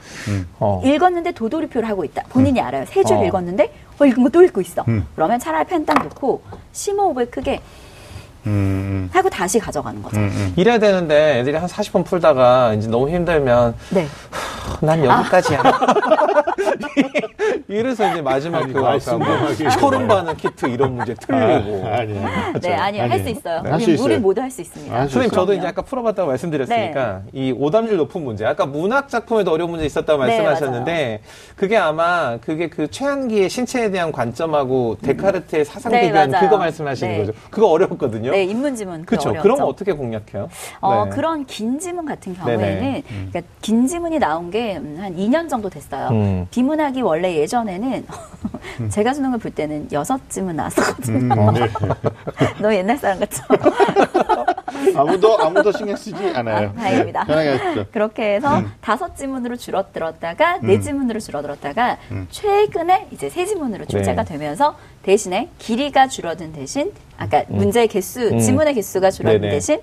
[0.59, 0.81] 어.
[0.83, 2.23] 읽었는데 도돌이표를 하고 있다.
[2.29, 2.85] 본인이 알아요.
[2.87, 3.25] 세줄 어.
[3.25, 4.83] 읽었는데 어, 읽은 거 또 읽고 있어.
[4.89, 5.07] 음.
[5.15, 6.41] 그러면 차라리 펜 딱 놓고
[6.73, 7.61] 심호흡을 크게
[8.47, 9.09] 음.
[9.11, 10.17] 하고 다시 가져가는 거죠.
[10.17, 10.23] 음.
[10.33, 10.53] 음.
[10.55, 14.07] 이래야 되는데 애들이 한 40분 풀다가 이제 너무 힘들면 네.
[14.81, 15.63] 난 여기까지야.
[17.67, 19.27] 이래서 이제 마지막 아니, 그 아까 뭐
[20.07, 21.87] 받는 키트 이런 문제 틀리고.
[21.87, 22.59] 아, 아니, 아니.
[22.61, 23.03] 네, 아니요.
[23.03, 23.29] 할 수.
[23.29, 23.61] 있어요.
[23.63, 24.05] 네, 할수 우리, 있어요.
[24.05, 24.93] 우리 모두 할 수 있습니다.
[24.95, 25.59] 할수 선생님 저도 그럼요.
[25.59, 30.37] 이제 아까 풀어봤다고 말씀드렸으니까 이 오답률 높은 문제 아까 문학 작품에도 어려운 문제 있었다고 네,
[30.41, 31.21] 말씀하셨는데
[31.55, 36.43] 그게 아마 그게 그 최한기의 신체에 대한 관점하고 데카르트의 사상 네, 비교한 맞아요.
[36.45, 37.19] 그거 말씀하시는 네.
[37.25, 37.33] 거죠.
[37.49, 38.31] 그거 어려웠거든요.
[38.31, 39.05] 네, 인문지문.
[39.05, 39.33] 그렇죠.
[39.41, 40.49] 그럼 어떻게 공략해요?
[40.81, 41.11] 어, 네.
[41.11, 42.35] 그런 긴 지문 같은.
[42.35, 46.09] 경우에는 그러니까 긴 지문이 나온 게 한 2년 정도 됐어요.
[46.11, 46.47] 음.
[46.51, 48.05] 비문학이 원래 예전에는
[48.89, 51.33] 제가 수능을 볼 때는 여섯 지문 나왔었거든요.
[51.33, 51.69] 음, 네.
[52.59, 53.43] 너무 옛날 사람 같죠?
[54.97, 56.69] 아무도 아무도 신경 쓰지 않아요.
[56.69, 57.23] 아, 다행입니다.
[57.25, 57.85] 네, 편하게.
[57.91, 58.71] 그렇게 해서 음.
[58.81, 62.27] 다섯 지문으로 줄어들었다가 네 지문으로 줄어들었다가 음.
[62.29, 64.33] 최근에 이제 세 지문으로 출제가 네.
[64.33, 68.39] 되면서 대신에 길이가 줄어든 대신 아까 문제의 개수, 음.
[68.39, 69.53] 지문의 개수가 줄어든 네네.
[69.53, 69.79] 대신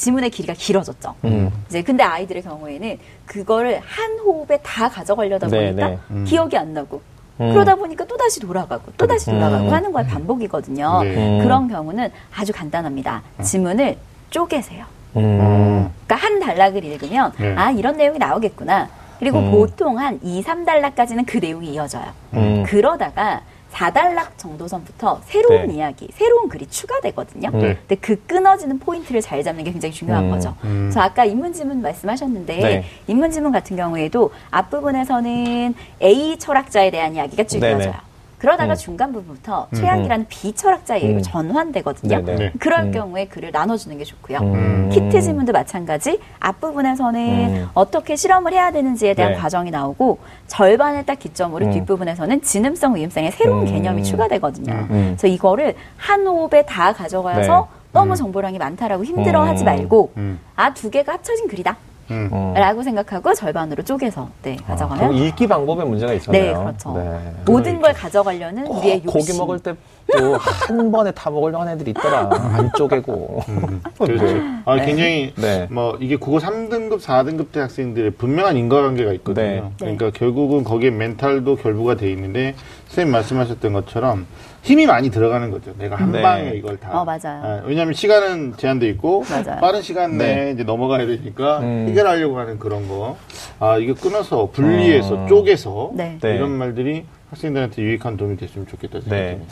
[0.00, 1.14] 지문의 길이가 길어졌죠.
[1.24, 1.50] 음.
[1.68, 5.98] 이제 근데 아이들의 경우에는 그거를 한 호흡에 다 가져가려다 보니까 네네.
[6.10, 6.24] 음.
[6.24, 7.02] 기억이 안 나고
[7.38, 7.52] 음.
[7.52, 9.72] 그러다 보니까 또 다시 돌아가고 또 다시 돌아가고 음.
[9.72, 11.02] 하는 거의 반복이거든요.
[11.02, 11.16] 네.
[11.16, 11.42] 음.
[11.42, 13.22] 그런 경우는 아주 간단합니다.
[13.42, 13.98] 지문을
[14.30, 14.86] 쪼개세요.
[15.16, 15.92] 음.
[16.06, 17.54] 그러니까 한 단락을 읽으면 네.
[17.56, 18.88] 아 이런 내용이 나오겠구나.
[19.18, 19.50] 그리고 음.
[19.50, 22.06] 보통 한 2, 3단락까지는 그 내용이 이어져요.
[22.32, 22.62] 음.
[22.66, 25.74] 그러다가 4단락 정도선부터 새로운 네.
[25.74, 27.50] 이야기, 새로운 글이 추가되거든요.
[27.50, 27.76] 네.
[27.76, 30.30] 근데 그 끊어지는 포인트를 잘 잡는 게 굉장히 중요한 음.
[30.30, 30.54] 거죠.
[30.64, 30.88] 음.
[30.90, 32.84] 그래서 아까 인문지문 말씀하셨는데 네.
[33.06, 37.84] 인문지문 같은 경우에도 앞부분에서는 A 철학자에 대한 이야기가 쭉 네네.
[37.84, 38.09] 이어져요.
[38.40, 38.76] 그러다가 음.
[38.76, 41.22] 중간 부분부터 최악이라는 B 철학자의 얘기로 음.
[41.22, 42.24] 전환되거든요.
[42.24, 42.38] 네네.
[42.38, 42.52] 네.
[42.58, 42.90] 그럴 음.
[42.90, 44.38] 경우에 글을 나눠주는 게 좋고요.
[44.38, 44.88] 음.
[44.90, 47.68] 키트 지문도 마찬가지 앞부분에서는 음.
[47.74, 49.38] 어떻게 실험을 해야 되는지에 대한 네.
[49.38, 51.70] 과정이 나오고 절반을 딱 기점으로 음.
[51.70, 53.72] 뒷부분에서는 지능성 의음성의 새로운 음.
[53.72, 54.72] 개념이 추가되거든요.
[54.72, 55.16] 음.
[55.18, 57.80] 그래서 이거를 한 호흡에 다 가져가서 네.
[57.92, 58.16] 너무 음.
[58.16, 59.66] 정보량이 많다라고 힘들어하지 음.
[59.66, 60.40] 말고 음.
[60.56, 61.76] 아두 개가 합쳐진 글이다.
[62.10, 62.28] 음.
[62.32, 62.54] 음.
[62.54, 66.58] 라고 생각하고 절반으로 쪼개서 네, 그럼 가져가면 읽기 방법에 문제가 있었네요.
[66.58, 66.92] 네, 그렇죠.
[66.98, 67.32] 네.
[67.46, 69.34] 모든 걸 가져가려는 우리의 꼭 욕심.
[69.34, 69.74] 고기 먹을 때
[70.12, 72.28] 또 한 번에 다 먹으려고 하는 애들이 있더라.
[72.32, 73.42] 안 쪼개고.
[73.48, 73.80] 음.
[73.96, 74.24] 그렇죠.
[74.64, 74.86] 아, 네.
[74.86, 75.68] 굉장히 네.
[75.70, 79.46] 뭐 이게 국어 3등급, 4등급 대 학생들의 분명한 인과관계가 있거든요.
[79.46, 79.70] 네.
[79.78, 82.54] 그러니까 결국은 거기에 멘탈도 결부가 돼 있는데
[82.88, 84.26] 선생님 말씀하셨던 것처럼
[84.62, 85.74] 힘이 많이 들어가는 거죠.
[85.78, 86.20] 내가 한 네.
[86.20, 87.00] 방에 이걸 다.
[87.00, 87.62] 어, 맞아요.
[87.64, 89.60] 예, 왜냐하면 시간은 제한돼 있고 맞아요.
[89.60, 90.50] 빠른 시간 내에 네.
[90.52, 91.86] 이제 넘어가야 되니까 음.
[91.88, 93.16] 해결하려고 하는 그런 거.
[93.58, 95.26] 아 이거 끊어서 분리해서 어.
[95.26, 96.18] 쪼개서 네.
[96.20, 96.34] 네.
[96.34, 99.38] 이런 말들이 학생들한테 유익한 도움이 됐으면 좋겠다 생각해요.
[99.38, 99.46] 네.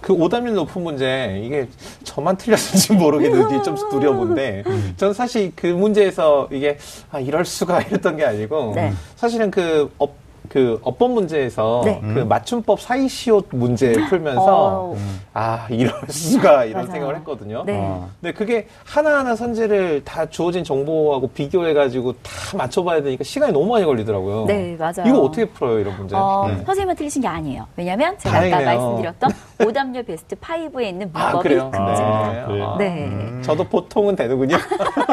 [0.00, 1.68] 그 오답률 높은 문제 이게
[2.02, 4.64] 저만 틀렸는지 모르겠는데 좀 두려운데
[4.96, 6.76] 저는 사실 그 문제에서 이게
[7.10, 8.92] 아 이럴 수가 이랬던 게 아니고 네.
[9.16, 10.14] 사실은 그 어,
[10.52, 11.98] 그 어법 문제에서 네.
[12.02, 14.44] 그 맞춤법 사이시옷 문제 풀면서
[14.92, 14.96] 어,
[15.32, 16.92] 아 이럴 수가 이런 맞아요.
[16.92, 17.62] 생각을 했거든요.
[17.64, 17.80] 네.
[17.82, 18.06] 아.
[18.20, 24.44] 근데 그게 하나하나 선지를 다 주어진 정보하고 비교해가지고 다 맞춰봐야 되니까 시간이 너무 많이 걸리더라고요.
[24.44, 25.04] 네, 맞아요.
[25.06, 26.14] 이거 어떻게 풀어요, 이런 문제?
[26.14, 26.56] 어, 네.
[26.66, 27.66] 선생님은 틀리신 게 아니에요.
[27.74, 28.68] 왜냐면 제가 다행이네요.
[28.68, 29.30] 아까 말씀드렸던
[29.66, 31.48] 오답률 베스트 5에 있는 아, 문법이?
[31.48, 32.46] 그 아, 문제입니다.
[32.46, 32.64] 그래요?
[32.66, 33.10] 아, 네.
[33.40, 34.56] 저도 보통은 되는군요.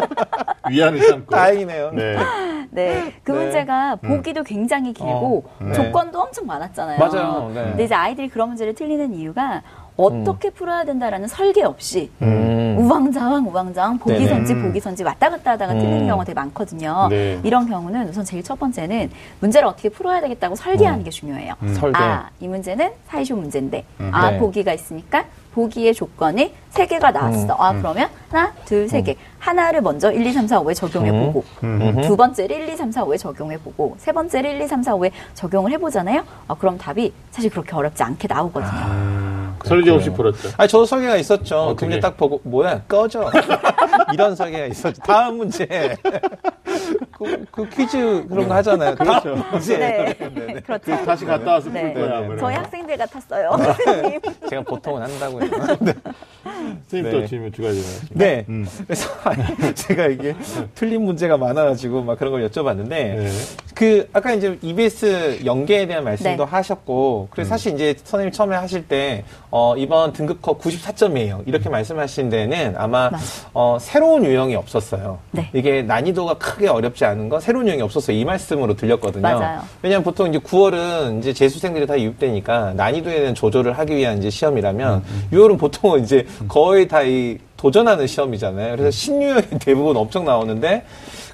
[0.69, 1.34] 위안을 삼고.
[1.34, 1.91] 다행이네요.
[1.91, 2.17] 네.
[2.71, 3.38] 네, 그 네.
[3.38, 5.73] 문제가 보기도 굉장히 길고 어, 네.
[5.73, 6.99] 조건도 엄청 많았잖아요.
[6.99, 7.51] 맞아요.
[7.53, 7.63] 네.
[7.63, 9.62] 근데 이제 아이들이 그런 문제를 틀리는 이유가
[9.97, 12.77] 어떻게 풀어야 된다라는 설계 없이 음.
[12.79, 14.27] 우왕좌왕 우왕좌왕 보기 네네.
[14.29, 14.63] 선지 음.
[14.63, 16.08] 보기 선지 왔다 갔다 하다가 틀리는 음.
[16.08, 17.08] 경우가 되게 많거든요.
[17.10, 17.39] 네.
[17.43, 19.10] 이런 경우는 우선 제일 첫 번째는
[19.41, 21.03] 문제를 어떻게 풀어야 되겠다고 설계하는 음.
[21.03, 21.53] 게 중요해요.
[21.73, 21.97] 설계.
[21.97, 24.10] 아, 이 문제는 사이쇼 문제인데, 음.
[24.13, 24.39] 아, 네.
[24.39, 27.45] 보기가 있으니까 보기의 조건이 세 개가 나왔어.
[27.45, 27.51] 음.
[27.58, 29.15] 아, 그러면 하나, 둘, 세 개.
[29.39, 32.01] 하나를 먼저 1, 2, 3, 4, 5에 적용해 보고, 음.
[32.01, 34.93] 두 번째를 1, 2, 3, 4, 5에 적용해 보고, 세 번째를 1, 2, 3, 4,
[34.95, 36.23] 5에 적용을 해 보잖아요.
[36.47, 38.69] 아, 그럼 답이 사실 그렇게 어렵지 않게 나오거든요.
[38.88, 40.49] 음, 설계 없이 풀었죠.
[40.58, 41.58] 아니, 저도 설계가 있었죠.
[41.58, 41.75] 어떻게?
[41.79, 43.32] 그 문제 딱 보고, 뭐야, 꺼져.
[44.13, 45.01] 이런 설계가 있었죠.
[45.01, 45.65] 다음 문제.
[47.17, 48.95] 그, 그 퀴즈 그런 거 하잖아요.
[48.95, 49.36] 그렇죠.
[49.36, 49.77] 다음 문제.
[49.77, 50.15] 네.
[50.17, 51.05] 그 그렇죠.
[51.05, 51.93] 다시 갔다 와서 네.
[51.93, 52.19] 풀 거야.
[52.21, 52.27] 네.
[52.27, 52.55] 뭐 저희.
[52.55, 53.51] 학생들 같았어요.
[53.58, 54.19] 선생님.
[54.49, 55.49] 제가 보통은 한다고요.
[56.49, 56.77] 네.
[56.88, 57.12] 선생님 네.
[57.12, 58.15] 또 질문 두 가지 나왔습니다.
[58.15, 58.45] 네.
[58.49, 58.67] 음.
[58.85, 59.09] 그래서
[59.75, 60.35] 제가 이게
[60.75, 63.29] 틀린 문제가 많아가지고 막 그런 걸 여쭤봤는데 네.
[63.75, 66.51] 그 아까 이제 EBS 연계에 대한 말씀도 네.
[66.51, 72.75] 하셨고 그래서 사실 이제 선생님 처음에 하실 때 어, 이번 등급컷 94점이에요 이렇게 말씀하신 데는
[72.77, 73.09] 아마.
[73.53, 75.19] 어, 새로운 유형이 없었어요.
[75.31, 75.49] 네.
[75.53, 78.15] 이게 난이도가 크게 어렵지 않은 건 새로운 유형이 없었어요.
[78.15, 79.21] 이 말씀으로 들렸거든요.
[79.21, 79.62] 맞아요.
[79.81, 85.59] 왜냐하면 보통 이제 9월은 이제 재수생들이 다 유입되니까 난이도에는 조절을 하기 위한 이제 시험이라면 6월은
[85.59, 88.71] 보통은 이제 거의 다 이 도전하는 시험이잖아요.
[88.78, 90.86] 그래서 신유형이 대부분 엄청 나오는데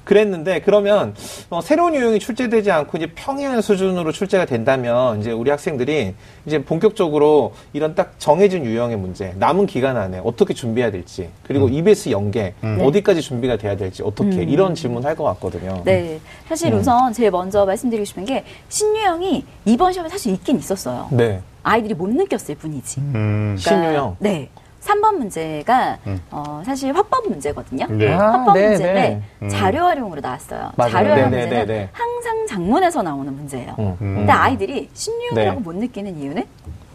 [0.02, 1.14] 그랬는데 그러면
[1.50, 6.14] 어, 새로운 유형이 출제되지 않고 이제 평행 수준으로 출제가 된다면 이제 우리 학생들이
[6.46, 12.10] 이제 본격적으로 이런 딱 정해진 유형의 문제 남은 기간 안에 어떻게 준비해야 될지 그리고 EBS
[12.10, 15.82] 연계 어디까지 준비가 돼야 될지 어떻게 이런 질문 할 것 같거든요.
[15.84, 16.20] 네.
[16.48, 16.80] 사실 음.
[16.80, 21.08] 우선 제일 먼저 말씀드리고 싶은 게 신유형이 이번 시험에 사실 있긴 있었어요.
[21.10, 21.40] 네.
[21.62, 23.00] 아이들이 못 느꼈을 뿐이지.
[23.00, 23.56] 음.
[23.58, 24.16] 그러니까 신유형.
[24.18, 24.48] 네.
[24.86, 26.20] 3번 문제가 음.
[26.30, 27.86] 어, 사실 화법 문제거든요.
[27.90, 28.12] 네.
[28.14, 29.22] 아, 화법 네, 문제인데 네.
[29.42, 29.48] 음.
[29.48, 30.70] 자료 활용으로 나왔어요.
[30.76, 30.92] 맞아요.
[30.92, 31.88] 자료 활용 네, 네, 문제는 네, 네.
[31.92, 33.74] 항상 장문에서 나오는 문제예요.
[33.78, 34.14] 음, 음.
[34.18, 35.64] 근데 아이들이 신유형이라고 네.
[35.64, 36.44] 못 느끼는 이유는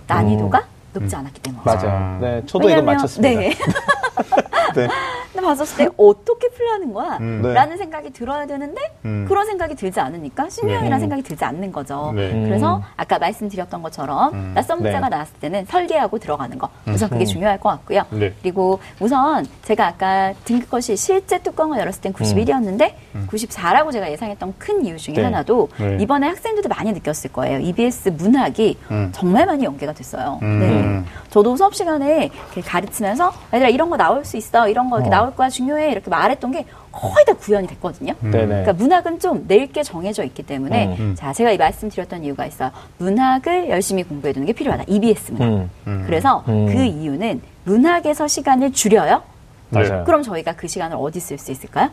[0.08, 1.70] 난이도가 높지 않았기 때문이죠.
[1.70, 1.90] 맞아요.
[1.90, 2.18] 아.
[2.22, 3.40] 네, 저도 이거 왜냐면- 맞췄습니다.
[3.40, 3.52] 네.
[4.76, 4.88] 네.
[5.32, 7.18] 근데 봤었을 때 어떻게 풀라는 거야?
[7.22, 7.42] 음.
[7.42, 7.54] 네.
[7.54, 9.26] 라는 생각이 들어야 되는데 음.
[9.28, 11.00] 그런 생각이 들지 않으니까 신유형이라는 네.
[11.00, 12.12] 생각이 들지 않는 거죠.
[12.14, 12.32] 네.
[12.32, 12.44] 음.
[12.44, 14.52] 그래서 아까 말씀드렸던 것처럼 음.
[14.54, 15.10] 낯선 문제가 네.
[15.10, 17.26] 나왔을 때는 설계하고 들어가는 거 우선 그게 음.
[17.26, 18.04] 중요할 것 같고요.
[18.10, 18.34] 네.
[18.42, 22.94] 그리고 우선 제가 아까 등급컷이 실제 뚜껑을 열었을 땐 91이었는데
[23.28, 25.24] 94라고 제가 예상했던 큰 이유 중에 네.
[25.24, 25.98] 하나도 네.
[26.02, 27.60] 이번에 학생들도 많이 느꼈을 거예요.
[27.60, 29.12] EBS 문학이 음.
[29.14, 30.40] 정말 많이 연계가 됐어요.
[30.42, 30.60] 음.
[30.60, 31.12] 네.
[31.30, 32.30] 저도 수업 시간에
[32.66, 35.18] 가르치면서 얘들아 이런 거 나올 수 있어 이런 거 이렇게 어.
[35.18, 38.14] 나올 거야 중요해 이렇게 말했던 게 거의 다 구현이 됐거든요.
[38.24, 38.32] 음.
[38.32, 41.16] 그러니까 문학은 좀낼게 정해져 있기 때문에 음, 음.
[41.16, 42.72] 자 제가 이 말씀드렸던 이유가 있어요.
[42.98, 44.86] 문학을 열심히 공부해 두는 게 필요하다.
[44.88, 45.48] EBS 문학.
[45.48, 46.04] 음, 음.
[46.06, 46.68] 그래서 음.
[46.68, 49.22] 그 이유는 문학에서 시간을 줄여요.
[49.70, 49.88] 네.
[49.88, 50.04] 맞아요.
[50.04, 51.90] 그럼 저희가 그 시간을 어디 쓸 수 있을까요?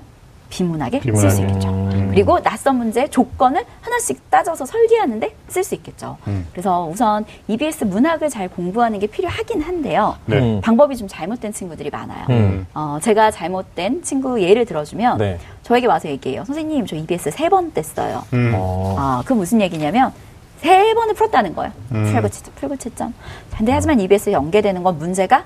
[0.50, 1.40] 비문학에 쓸 수.
[1.42, 1.68] 있겠죠.
[1.68, 2.08] 음.
[2.10, 6.16] 그리고 낯선 문제 조건을 하나씩 따져서 설계하는데 쓸 수 있겠죠.
[6.26, 6.46] 음.
[6.52, 10.16] 그래서 우선 EBS 문학을 잘 공부하는 게 필요하긴 한데요.
[10.26, 10.38] 네.
[10.38, 10.60] 음.
[10.62, 12.26] 방법이 좀 잘못된 친구들이 많아요.
[12.30, 12.66] 음.
[12.74, 15.38] 어, 제가 잘못된 친구 예를 들어주면 네.
[15.62, 16.44] 저에게 와서 얘기해요.
[16.44, 18.22] 선생님, 저 EBS 세 번 뗐어요.
[18.32, 18.52] 음.
[18.54, 18.94] 어.
[18.98, 20.12] 아, 그 무슨 얘기냐면
[20.58, 21.72] 세 번을 풀었다는 거예요.
[21.92, 22.10] 음.
[22.12, 23.14] 풀고 채점, 풀고 채점.
[23.56, 25.44] 근데 하지만 EBS에 연계되는 건 문제가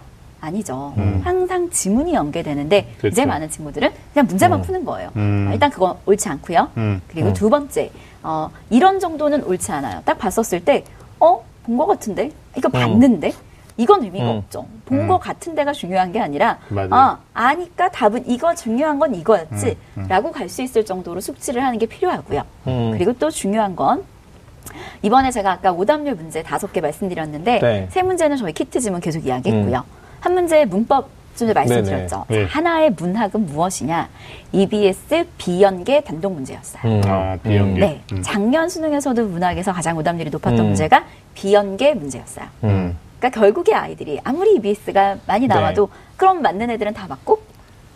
[0.52, 0.92] 아니죠.
[0.98, 1.20] 음.
[1.24, 3.08] 항상 지문이 연계되는데 그렇죠.
[3.08, 4.62] 이제 많은 친구들은 그냥 문제만 음.
[4.62, 5.10] 푸는 거예요.
[5.16, 5.46] 음.
[5.48, 6.68] 아, 일단 그건 옳지 않고요.
[6.76, 7.00] 음.
[7.08, 7.32] 그리고 음.
[7.32, 7.90] 두 번째,
[8.24, 10.02] 어, 이런 정도는 옳지 않아요.
[10.04, 10.84] 딱 봤었을 때,
[11.20, 11.44] 어?
[11.64, 12.32] 본 것 같은데?
[12.56, 13.32] 이거 봤는데?
[13.76, 14.36] 이건 의미가 음.
[14.38, 14.66] 없죠.
[14.84, 15.08] 본 음.
[15.08, 16.88] 것 같은 데가 중요한 게 아니라, 맞아요.
[16.90, 19.66] 아, 아니까 답은 이거 중요한 건 이거였지.
[19.96, 20.06] 음, 음.
[20.08, 22.42] 라고 갈 수 있을 정도로 숙지를 하는 게 필요하고요.
[22.66, 22.90] 음.
[22.94, 24.02] 그리고 또 중요한 건,
[25.02, 27.86] 이번에 제가 아까 오답률 문제 다섯 개 말씀드렸는데, 네.
[27.92, 29.84] 세 문제는 저희 키트 지문 계속 이야기했고요.
[30.22, 32.26] 한 문제 문법 좀 전에 말씀드렸죠.
[32.28, 32.44] 네.
[32.44, 34.08] 하나의 문학은 무엇이냐?
[34.52, 36.82] EBS 비연계 단독 문제였어요.
[36.84, 37.00] 음.
[37.06, 37.80] 아, 비연계.
[37.80, 38.22] 네, 음.
[38.22, 40.66] 작년 수능에서도 문학에서 가장 오답률이 높았던 음.
[40.66, 41.04] 문제가
[41.34, 42.46] 비연계 문제였어요.
[42.64, 42.96] 음.
[43.18, 45.92] 그러니까 결국에 아이들이 아무리 EBS가 많이 나와도 네.
[46.16, 47.40] 그럼 맞는 애들은 다 맞고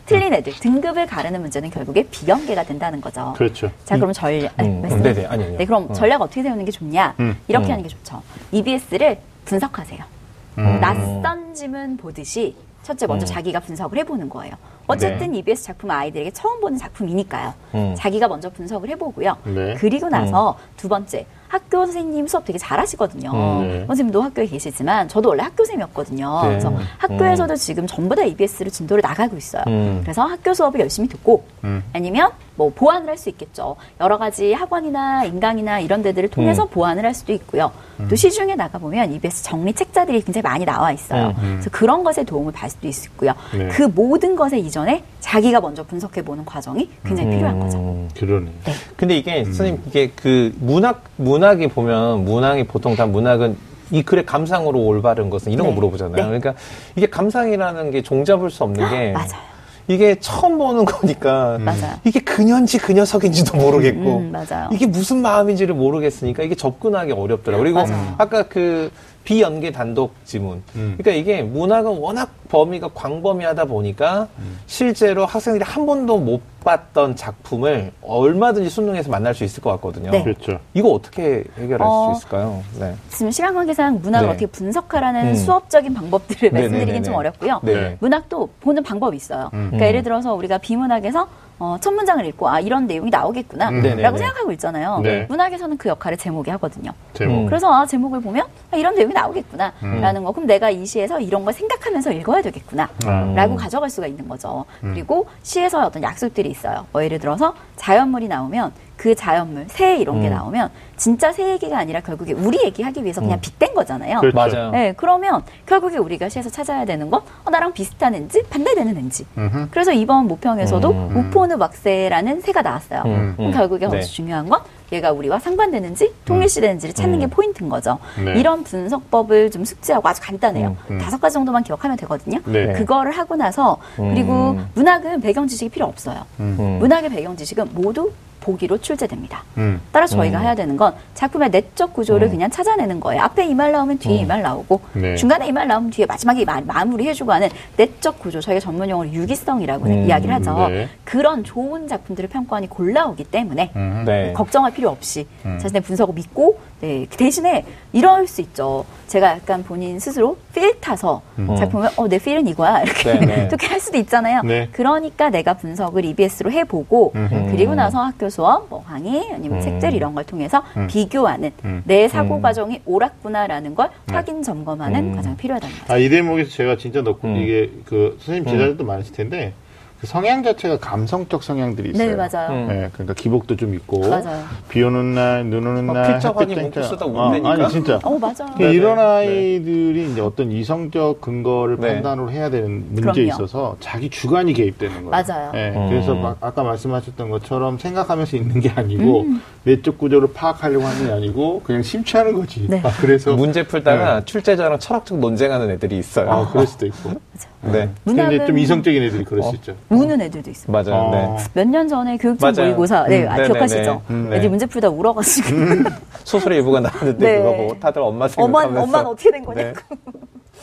[0.07, 3.35] 틀린 애들 등급을 가르는 문제는 결국에 비연계가 된다는 거죠.
[3.37, 3.71] 그렇죠.
[3.85, 5.59] 자, 그럼 전략, 아니, 음, 말씀- 네네, 아니, 아니요.
[5.59, 5.95] 네, 그럼 음.
[5.95, 7.15] 전략 어떻게 세우는 게 좋냐?
[7.21, 7.71] 음, 이렇게 음.
[7.73, 8.23] 하는 게 좋죠.
[8.53, 10.16] EBS를 분석하세요.
[10.59, 10.81] 음.
[10.81, 13.27] 낯선 지문 보듯이 첫째 먼저 음.
[13.27, 14.55] 자기가 분석을 해보는 거예요.
[14.87, 17.53] 어쨌든 EBS 작품은 아이들에게 처음 보는 작품이니까요.
[17.75, 17.95] 음.
[17.97, 19.37] 자기가 먼저 분석을 해보고요.
[19.45, 19.75] 네.
[19.75, 23.31] 그리고 나서 두 번째 학교 선생님 수업 되게 잘하시거든요.
[23.33, 23.87] 음, 네.
[23.87, 26.40] 선생님도 학교에 계시지만 저도 원래 학교생이었거든요.
[26.42, 26.49] 네.
[26.49, 26.79] 그래서 음.
[26.99, 29.64] 학교에서도 지금 전부 다 EBS로 진도를 나가고 있어요.
[29.66, 30.01] 음.
[30.03, 31.83] 그래서 학교 수업을 열심히 듣고 음.
[31.92, 33.77] 아니면 뭐 보완을 할 수 있겠죠.
[33.99, 36.69] 여러 가지 학원이나 인강이나 이런 데들을 통해서 음.
[36.69, 37.73] 보완을 할 수도 있고요.
[38.11, 41.35] 또 시중에 나가 보면 EBS 정리 책자들이 굉장히 많이 나와 있어요.
[41.38, 43.33] 음, 그래서 그런 것에 도움을 받을 수도 있고요.
[43.57, 43.69] 네.
[43.69, 47.79] 그 모든 것에 이전에 자기가 먼저 분석해 보는 과정이 굉장히 필요한 거죠.
[47.79, 48.09] 음.
[48.14, 48.51] 그러네.
[48.97, 49.45] 근데 이게 음.
[49.47, 53.57] 선생님 이게 그 문학 문학이 보면 문학이 보통 다 문학은
[53.92, 55.71] 이 글의 감상으로 올바른 것은 이런 네.
[55.71, 56.16] 거 물어보잖아요.
[56.16, 56.23] 네.
[56.38, 56.55] 그러니까
[56.97, 59.56] 이게 감상이라는 게 종잡을 수 없는 게 맞아요.
[59.88, 61.94] 이게 처음 보는 거니까 맞아요.
[62.05, 64.68] 이게 그년지 그 녀석인지도 모르겠고 음, 맞아요.
[64.72, 67.62] 이게 무슨 마음인지를 모르겠으니까 이게 접근하기 어렵더라고요.
[67.62, 68.14] 그리고 맞아요.
[68.18, 68.90] 아까 그
[69.27, 70.62] 비연계 단독 지문.
[70.77, 70.95] 음.
[70.97, 74.59] 그러니까 이게 문학은 워낙 범위가 광범위하다 보니까 음.
[74.67, 80.12] 실제로 학생들이 한 번도 못 봤던 작품을 얼마든지 수능에서 만날 수 있을 것 같거든요.
[80.12, 80.23] 네.
[80.23, 80.61] 그렇죠.
[80.75, 82.62] 이거 어떻게 해결할 어, 수 있을까요?
[82.79, 82.95] 네.
[83.09, 84.33] 지금 시간 관계상 문학을 네.
[84.33, 85.35] 어떻게 분석하라는 음.
[85.35, 87.19] 수업적인 방법들을 네, 말씀드리긴 네, 네, 좀 네.
[87.19, 87.61] 어렵고요.
[87.65, 87.97] 네.
[87.99, 89.51] 문학도 보는 방법이 있어요.
[89.55, 89.71] 음.
[89.71, 89.89] 그러니까 음.
[89.89, 93.83] 예를 들어서 우리가 비문학에서 어, 첫 문장을 읽고 아 이런 내용이 나오겠구나 음.
[93.83, 94.25] 네, 네, 라고 네.
[94.25, 95.01] 생각하고 있잖아요.
[95.03, 95.27] 네.
[95.29, 96.92] 문학에서는 그 역할을 제목이 하거든요.
[97.14, 97.35] 제목.
[97.35, 97.47] 음.
[97.47, 100.01] 그래서 아, 제목을 보면 아, 이런 내용이 나오겠구나 음.
[100.01, 103.35] 라는 거 그럼 내가 이 시에서 이런 걸 생각하면서 읽어야 되겠구나 음.
[103.35, 104.64] 라고 가져갈 수가 있는 거죠.
[104.81, 106.87] 그리고 시에서 어떤 약속들이 있어요.
[106.92, 110.33] 뭐 예를 들어서 자연물이 나오면 그 자연물, 새 이런 게 음.
[110.33, 113.41] 나오면 진짜 새 얘기가 아니라 결국에 우리 얘기하기 위해서 그냥 음.
[113.41, 114.21] 빗댄 거잖아요.
[114.21, 114.35] 그렇죠.
[114.35, 114.71] 맞아요.
[114.71, 119.27] 네, 그러면 결국에 우리가 시에서 찾아야 되는 건 어, 나랑 비슷한 앤지 반대되는 앤지.
[119.37, 119.69] 음흠.
[119.71, 121.17] 그래서 이번 모평에서도 음.
[121.17, 123.03] 우포느 왁세라는 새가 나왔어요.
[123.05, 123.53] 음, 그럼 음.
[123.53, 123.99] 결국에 네.
[123.99, 124.61] 아주 중요한 건
[124.93, 127.21] 얘가 우리와 상반되는지 통일시되는지를 찾는 음.
[127.21, 127.99] 게 포인트인 거죠.
[128.25, 128.39] 네.
[128.39, 130.69] 이런 분석법을 좀 숙지하고 아주 간단해요.
[130.69, 130.99] 음, 음.
[130.99, 132.41] 다섯 가지 정도만 기억하면 되거든요.
[132.47, 132.73] 네.
[132.73, 134.67] 그거를 하고 나서 그리고 음.
[134.75, 136.25] 문학은 배경 지식이 필요 없어요.
[136.39, 138.13] 문학의 배경 지식은 모두
[138.47, 139.43] 보기로 출제됩니다.
[139.59, 139.81] 음.
[139.91, 140.43] 따라서 저희가 음.
[140.45, 142.31] 해야 되는 건 작품의 내적 구조를 음.
[142.33, 143.23] 그냥 찾아내는 거예요.
[143.23, 144.29] 앞에 이 말 나오면 뒤에 이 음.
[144.29, 145.17] 말 나오고 네.
[145.17, 149.11] 중간에 이 말 나오면 뒤에 마지막에 이말 마무리 해주고 하는 내적 구조 저희가 전문 용어로
[149.11, 150.05] 유기성이라고 음.
[150.07, 150.69] 이야기를 하죠.
[150.69, 150.89] 네.
[151.05, 154.05] 그런 좋은 작품들을 평가원이 골라오기 때문에 음.
[154.07, 154.33] 네.
[154.33, 155.59] 걱정할 필요 없이 음.
[155.61, 158.85] 자신의 분석을 믿고 네, 그 대신에 이럴 수 있죠.
[159.07, 161.57] 제가 약간 본인 스스로 필 타서 음.
[161.57, 163.45] 작품을 어 내 필은 이거야 이렇게 네, 네.
[163.49, 164.43] 이렇게 할 수도 있잖아요.
[164.43, 164.69] 네.
[164.73, 167.49] 그러니까 내가 분석을 EBS로 해보고 음.
[167.51, 169.62] 그리고 나서 학교 수업, 뭐 강의 아니면 음.
[169.62, 170.87] 책들 이런 걸 통해서 음.
[170.87, 171.83] 비교하는 음.
[171.85, 172.43] 내 사고 음.
[172.43, 174.15] 과정이 옳았구나라는 걸 네.
[174.15, 175.17] 확인 점검하는 음.
[175.17, 175.93] 과정이 필요하다는 거죠.
[175.93, 177.37] 아, 이 대목에서 제가 진짜 넣고 음.
[177.37, 179.55] 이게 그 선생님 제자들도 많으실 텐데
[180.01, 182.11] 그 성향 자체가 감성적 성향들이 있어요.
[182.11, 182.51] 네 맞아요.
[182.51, 182.69] 음.
[182.69, 184.45] 네, 그러니까 기복도 좀 있고 맞아요.
[184.69, 186.83] 비 오는 날, 눈 오는 어, 날, 문구 땡겨.
[186.83, 187.51] 쓰다 어, 운다니까?
[187.51, 187.99] 아니 진짜.
[188.05, 188.35] 어 맞아요.
[188.37, 189.03] 그러니까 네, 이런 네.
[189.03, 191.95] 아이들이 이제 어떤 이성적 근거를 네.
[191.95, 193.29] 판단으로 해야 되는 문제에 그럼요.
[193.29, 195.11] 있어서 자기 주관이 개입되는 거예요.
[195.11, 195.53] 맞아요.
[195.53, 195.89] 네, 음.
[195.89, 199.41] 그래서 막 아까 말씀하셨던 것처럼 생각하면서 있는 게 아니고 음.
[199.65, 202.67] 내적 구조를 파악하려고 하는 게 아니고 그냥 심취하는 거지.
[202.69, 202.81] 네.
[202.85, 206.31] 아, 그래서 문제 풀다가 출제자랑 철학적 논쟁하는 애들이 있어요.
[206.31, 207.13] 아, 그럴 수도 있고.
[207.63, 207.89] 네.
[208.05, 209.49] 근데 이제 좀 문학은- 이성적인 애들이 그럴 어.
[209.51, 209.75] 수 있죠.
[209.88, 210.72] 우는 애들도 있어요.
[210.72, 210.94] 맞아요.
[210.94, 211.11] 어.
[211.11, 211.44] 네.
[211.55, 212.68] 몇년 전에 교육청 맞아요.
[212.68, 213.37] 모의고사, 네, 음, 아.
[213.37, 214.03] 기억하시죠?
[214.11, 214.49] 음, 애들이 네.
[214.49, 215.49] 문제 풀다 울어가지고
[216.25, 217.38] 소설의 일부가 나왔는데 네.
[217.38, 219.62] 그거 보고 다들 엄마 엄마 생각하면서 엄마는 어떻게 된 거냐?
[219.62, 219.72] 네.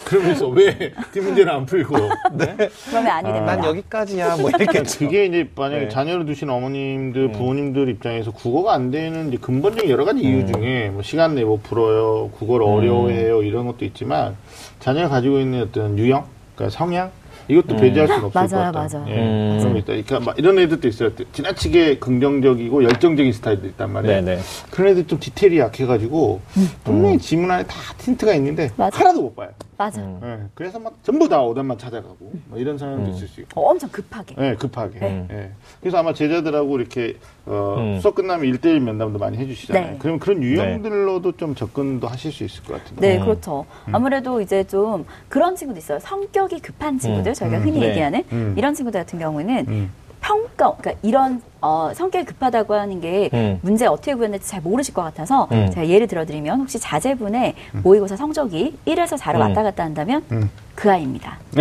[0.04, 1.96] 그러면서 왜 뒷문제는 안 풀고.
[2.34, 2.58] 네?
[2.90, 3.56] 그러면 아니 됩니다.
[3.56, 5.88] 난 여기까지야 뭐 이렇게 그게 이제 만약에 네.
[5.90, 11.04] 자녀를 두신 어머님들, 부모님들 입장에서 국어가 안 되는 이제 근본적인 여러 가지 이유 중에 뭐
[11.04, 12.74] 시간 내고 풀어요, 국어를 음.
[12.74, 14.36] 어려워해요 이런 것도 있지만
[14.80, 17.12] 자녀가 가지고 있는 어떤 유형, 그러니까 성향
[17.48, 17.80] 이것도 음.
[17.82, 18.98] 배제할 수는 없을 맞아요, 것 같다.
[19.00, 19.14] 맞아요.
[19.16, 19.58] 예, 음.
[19.60, 19.86] 그런 게 있다.
[19.88, 21.12] 그러니까 막 이런 애들도 있어요.
[21.32, 24.22] 지나치게 긍정적이고 열정적인 스타일도 있단 말이에요.
[24.22, 24.42] 네네.
[24.72, 26.42] 그런 애들 좀 디테일이 약해가지고
[26.84, 28.98] 분명히 지문 안에 다 힌트가 있는데 맞아.
[29.00, 29.50] 하나도 못 봐요.
[29.78, 30.02] 맞아.
[30.02, 30.20] 음.
[30.24, 33.16] 예, 그래서 막 전부 다 오답만 찾아가고 뭐 이런 상황도 음.
[33.16, 33.60] 있을 수 있고.
[33.60, 34.36] 어, 엄청 급하게.
[34.36, 35.00] 네, 급하게.
[35.00, 35.28] 네.
[35.32, 35.52] 예.
[35.82, 38.00] 그래서 아마 제자들하고 이렇게 어, 음.
[38.00, 39.92] 수업 끝나면 일대일 면담도 많이 해주시잖아요.
[39.92, 39.98] 네.
[40.00, 43.02] 그럼 그런 유형들로도 좀 접근도 하실 수 있을 것 같은데.
[43.02, 43.26] 네, 음.
[43.26, 43.66] 그렇죠.
[43.92, 46.00] 아무래도 이제 좀 그런 친구도 있어요.
[46.00, 47.90] 성격이 급한 친구들, 저희가 흔히 네.
[47.90, 48.54] 얘기하는 음.
[48.58, 49.92] 이런 친구들 같은 경우에는 음.
[50.24, 53.60] 평가, 그러니까 이런 어, 성격이 급하다고 하는 게 음.
[53.62, 55.70] 문제 어떻게 구했는지 잘 모르실 것 같아서 음.
[55.70, 59.42] 제가 예를 들어드리면 혹시 자제분의 모의고사 성적이 1에서 4로 음.
[59.42, 60.50] 왔다 갔다 한다면 음.
[60.76, 61.38] 그 아이입니다.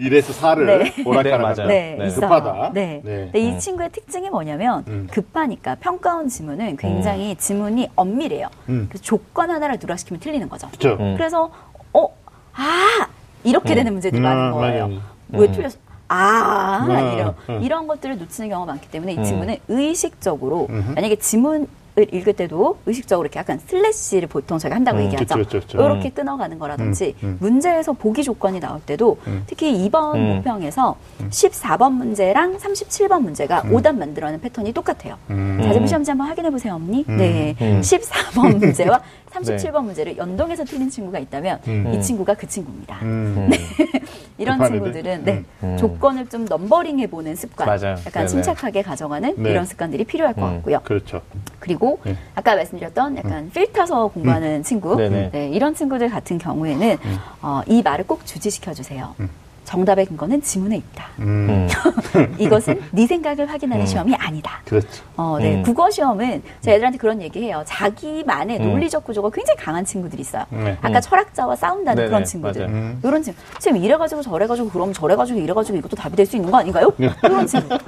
[0.00, 1.02] 1에서 4를 네.
[1.04, 1.68] 오락가락 네, 맞아요.
[1.68, 2.08] 네, 네.
[2.14, 2.70] 급하다.
[2.72, 3.00] 네.
[3.04, 3.30] 네.
[3.32, 5.08] 근데 이 친구의 특징이 뭐냐면 음.
[5.10, 8.48] 급하니까 평가원 지문은 굉장히 지문이 엄밀해요.
[8.68, 8.86] 음.
[8.88, 10.68] 그래서 조건 하나를 누락시키면 틀리는 거죠.
[10.68, 10.96] 그렇죠.
[11.02, 11.14] 음.
[11.16, 11.50] 그래서
[11.92, 12.08] 어,
[12.54, 13.08] 아
[13.42, 14.90] 이렇게 되는 문제들이 음, 많은 거예요.
[15.30, 15.52] 왜 음.
[15.52, 15.91] 틀렸어?
[16.12, 17.62] 아, 음, 이런, 음.
[17.62, 19.24] 이런 것들을 놓치는 경우가 많기 때문에 이 음.
[19.24, 20.68] 지문은 의식적으로.
[20.94, 25.36] 만약에 지문을 읽을 때도 의식적으로 이렇게 약간 슬래시를 보통 저희가 한다고 음, 얘기하죠.
[25.36, 25.78] 그쵸, 그쵸.
[25.78, 27.36] 이렇게 끊어가는 거라든지 음, 음.
[27.40, 29.44] 문제에서 보기 조건이 나올 때도 음.
[29.46, 30.36] 특히 2번 음.
[30.36, 30.96] 모평에서
[31.28, 35.18] 14번 문제랑 37번 문제가 오답 만들어내는 패턴이 똑같아요.
[35.30, 35.60] 음.
[35.62, 37.04] 자제부 시험지 한번 확인해 보세요, 어머니.
[37.08, 37.16] 음.
[37.16, 37.54] 네.
[37.60, 37.80] 음.
[37.82, 39.02] 14번 문제와
[39.32, 41.92] 37번 문제를 연동해서 틀린 친구가 있다면 음.
[41.94, 42.98] 이 친구가 그 친구입니다.
[43.02, 43.50] 음.
[44.38, 45.76] 이런 친구들은 네, 음.
[45.76, 47.96] 조건을 좀 넘버링해 보는 습관, 맞아요.
[48.06, 48.26] 약간 네네.
[48.28, 49.50] 침착하게 가져가는 네.
[49.50, 50.54] 이런 습관들이 필요할 것 음.
[50.56, 50.80] 같고요.
[50.84, 51.22] 그렇죠.
[51.60, 52.16] 그리고 네.
[52.34, 55.30] 아까 말씀드렸던 약간 필 타서 공부하는 친구, 네네.
[55.32, 56.98] 네, 이런 친구들 같은 경우에는
[57.42, 59.14] 어, 이 말을 꼭 주지시켜 주세요.
[59.62, 59.64] 음.
[59.64, 61.06] 정답의 근거는 지문에 있다.
[61.20, 61.68] 음.
[62.16, 62.36] 음.
[62.38, 64.60] 이것은 네 생각을 확인하는 시험이 아니다.
[64.64, 64.88] 그렇죠.
[65.16, 65.54] 어, 네.
[65.56, 65.62] 음.
[65.62, 67.62] 국어 시험은 제가 애들한테 그런 얘기해요.
[67.66, 68.70] 자기만의 음.
[68.70, 70.44] 논리적 구조가 굉장히 강한 친구들이 있어요.
[70.50, 70.76] 네.
[70.82, 71.00] 아까 음.
[71.00, 72.66] 철학자와 싸운다는 네네, 그런 친구들.
[72.66, 72.76] 맞아요.
[72.76, 73.00] 음.
[73.04, 73.38] 이런 친구.
[73.60, 76.90] 쌤 이래가지고 저래가지고 그럼 저래가지고 이래가지고 이것도 답이 될 수 있는 거 아닌가요?
[76.98, 77.74] 이런 친구.
[77.74, 77.78] 아,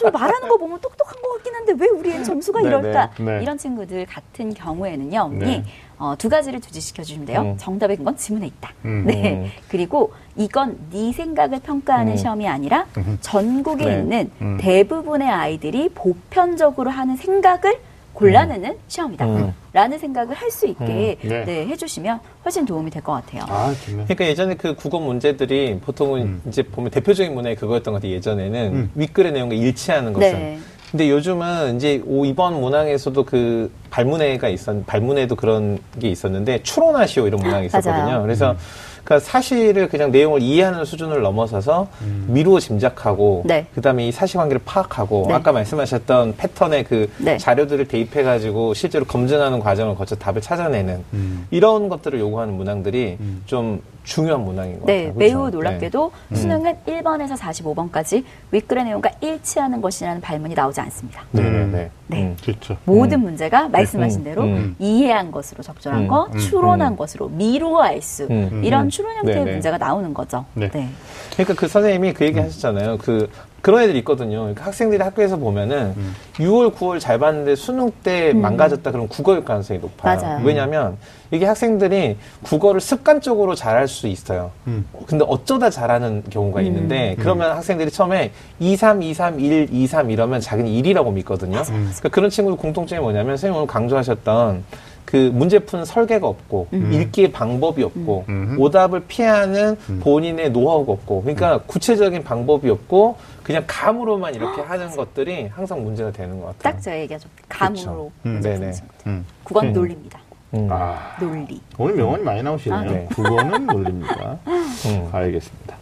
[0.00, 2.68] 저 말하는 거 보면 똑똑한 것 같긴 한데 왜 우리 애 점수가 네네.
[2.68, 3.10] 이럴까?
[3.20, 3.40] 네.
[3.42, 5.44] 이런 친구들 같은 경우에는요, 어머니.
[5.44, 5.64] 네.
[5.98, 7.40] 어, 두 가지를 주지시켜 주시면 돼요.
[7.42, 7.54] 음.
[7.56, 8.72] 정답의 근건 지문에 있다.
[8.84, 9.04] 음.
[9.06, 9.34] 네.
[9.34, 9.50] 음.
[9.68, 12.16] 그리고 이건 네 생각을 평가하는 음.
[12.16, 13.18] 시험이 아니라 음.
[13.20, 13.98] 전국에 네.
[14.00, 14.58] 있는 음.
[14.60, 17.78] 대부분의 아이들이 보편적으로 하는 생각을
[18.12, 19.26] 골라내는 시험이다.
[19.26, 19.52] 음.
[19.72, 21.28] 라는 생각을 할 수 있게 음.
[21.28, 21.44] 네.
[21.44, 23.42] 네, 해주시면 훨씬 도움이 될 것 같아요.
[23.48, 23.74] 아.
[23.86, 26.42] 그러니까 예전에 그 국어 문제들이 보통은 음.
[26.46, 28.12] 이제 보면 대표적인 문항이 그거였던 것 같아요.
[28.12, 28.90] 예전에는 음.
[28.94, 30.73] 윗글의 내용과 일치하는 것은.
[30.94, 30.98] 네.
[30.98, 37.40] 근데 요즘은 이제 오 이번 문항에서도 그 발문회가 있었, 발문회도 그런 게 있었는데 추론하시오 이런
[37.40, 38.22] 문항이 있었거든요.
[38.22, 38.54] 그래서
[39.02, 41.88] 그러니까 사실을 그냥 내용을 이해하는 수준을 넘어서서
[42.28, 43.66] 미루어 짐작하고 네.
[43.74, 45.34] 그다음에 이 사실관계를 파악하고 네.
[45.34, 47.38] 아까 말씀하셨던 패턴의 그 네.
[47.38, 51.46] 자료들을 대입해 가지고 실제로 검증하는 과정을 거쳐 답을 찾아내는 음.
[51.50, 53.42] 이런 것들을 요구하는 문항들이 음.
[53.46, 55.18] 좀 중요한 문항인 것 네, 같아요.
[55.18, 55.56] 매우 그렇죠?
[55.56, 56.36] 놀랍게도 네.
[56.36, 61.22] 수능은 1번에서 45번까지 윗글의 내용과 일치하는 것이라는 발문이 나오지 않습니다.
[61.32, 61.90] 네, 네, 네.
[62.06, 62.22] 네.
[62.22, 62.36] 음.
[62.40, 62.76] 그렇죠.
[62.84, 64.76] 모든 문제가 말씀하신 음, 대로 음.
[64.78, 66.96] 이해한 것으로 적절한 음, 거, 음, 추론한 음.
[66.96, 68.90] 것으로 미루어 알 수, 음, 이런 음.
[68.90, 69.52] 추론 형태의 네네.
[69.52, 70.44] 문제가 나오는 거죠.
[70.54, 70.68] 네.
[70.68, 72.98] 그러니까 그 선생님이 그 얘기 하셨잖아요.
[72.98, 73.30] 그
[73.64, 74.40] 그런 애들이 있거든요.
[74.40, 76.14] 그러니까 학생들이 학교에서 보면은 음.
[76.34, 78.42] 6월, 9월 잘 봤는데 수능 때 음.
[78.42, 80.20] 망가졌다 그러면 국어일 가능성이 높아요.
[80.20, 80.44] 맞아요.
[80.44, 80.98] 왜냐하면
[81.30, 84.50] 이게 학생들이 국어를 습관적으로 잘할 수 있어요.
[84.66, 84.84] 음.
[85.06, 86.66] 근데 어쩌다 잘하는 경우가 음.
[86.66, 91.62] 있는데 그러면 학생들이 처음에 2, 3, 2, 3, 1, 2, 3 이러면 자기는 1이라고 믿거든요.
[91.62, 94.62] 그러니까 그런 친구들 공통점이 뭐냐면 선생님 오늘 강조하셨던
[95.06, 96.92] 그 문제 푸는 설계가 없고 음.
[96.92, 98.56] 읽기의 방법이 없고 음.
[98.58, 100.00] 오답을 피하는 음.
[100.02, 106.40] 본인의 노하우가 없고 그러니까 구체적인 방법이 없고 그냥 감으로만 이렇게 하는 것들이 항상 문제가 되는
[106.40, 106.72] 것 같아요.
[106.72, 107.28] 딱 제가 얘기하죠.
[107.48, 108.12] 감으로 그쵸.
[108.26, 108.32] 음.
[108.32, 108.80] 문제 푸는 네네.
[109.06, 109.26] 음.
[109.44, 109.72] 국어는 음.
[109.74, 110.18] 논리입니다.
[110.54, 110.68] 음.
[110.70, 111.60] 아, 논리.
[111.76, 112.80] 오늘 명언이 많이 나오시네요.
[112.80, 113.06] 아, 네.
[113.14, 114.38] 국어는 논리입니다.
[114.46, 115.08] 음.
[115.12, 115.76] 알겠습니다.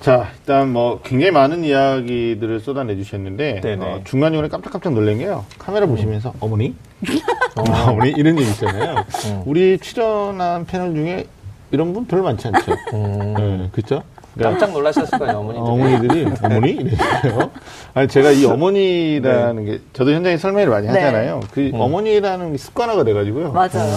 [0.00, 3.84] 자, 일단 뭐 굉장히 많은 이야기들을 쏟아내 주셨는데 네네.
[3.84, 5.44] 어, 중간중간에 깜짝깜짝 놀란 게요.
[5.58, 6.76] 카메라 보시면서 어머니?
[7.56, 7.62] 어.
[7.90, 8.10] 어머니?
[8.10, 8.96] 이런 얘기 있잖아요.
[8.98, 9.42] 음.
[9.46, 11.26] 우리 출연한 패널 중에
[11.72, 12.72] 이런 분 별로 많지 않죠.
[12.92, 13.34] 음.
[13.36, 14.02] 네, 그렇죠?
[14.34, 15.64] 그러니까 깜짝 놀라셨을 거예요, 어머니들.
[15.70, 16.70] 어머니들이 어머니
[17.22, 17.50] 이래요.
[17.94, 20.92] 아니 제가 이 어머니라는 게 저도 현장에 설명을 많이 네.
[21.00, 21.40] 하잖아요.
[21.52, 21.80] 그 음.
[21.80, 23.52] 어머니라는 게 습관화가 돼가지고요.
[23.52, 23.96] 맞아요.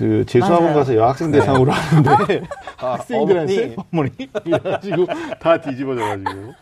[0.00, 0.74] 그 재수학원 맞아요.
[0.76, 1.40] 가서 여학생 네.
[1.40, 2.42] 대상으로 하는데
[2.78, 3.76] 아, 학생들한테 어머니.
[3.92, 4.10] 어머니
[4.46, 5.06] 이래가지고
[5.38, 6.54] 다 뒤집어져가지고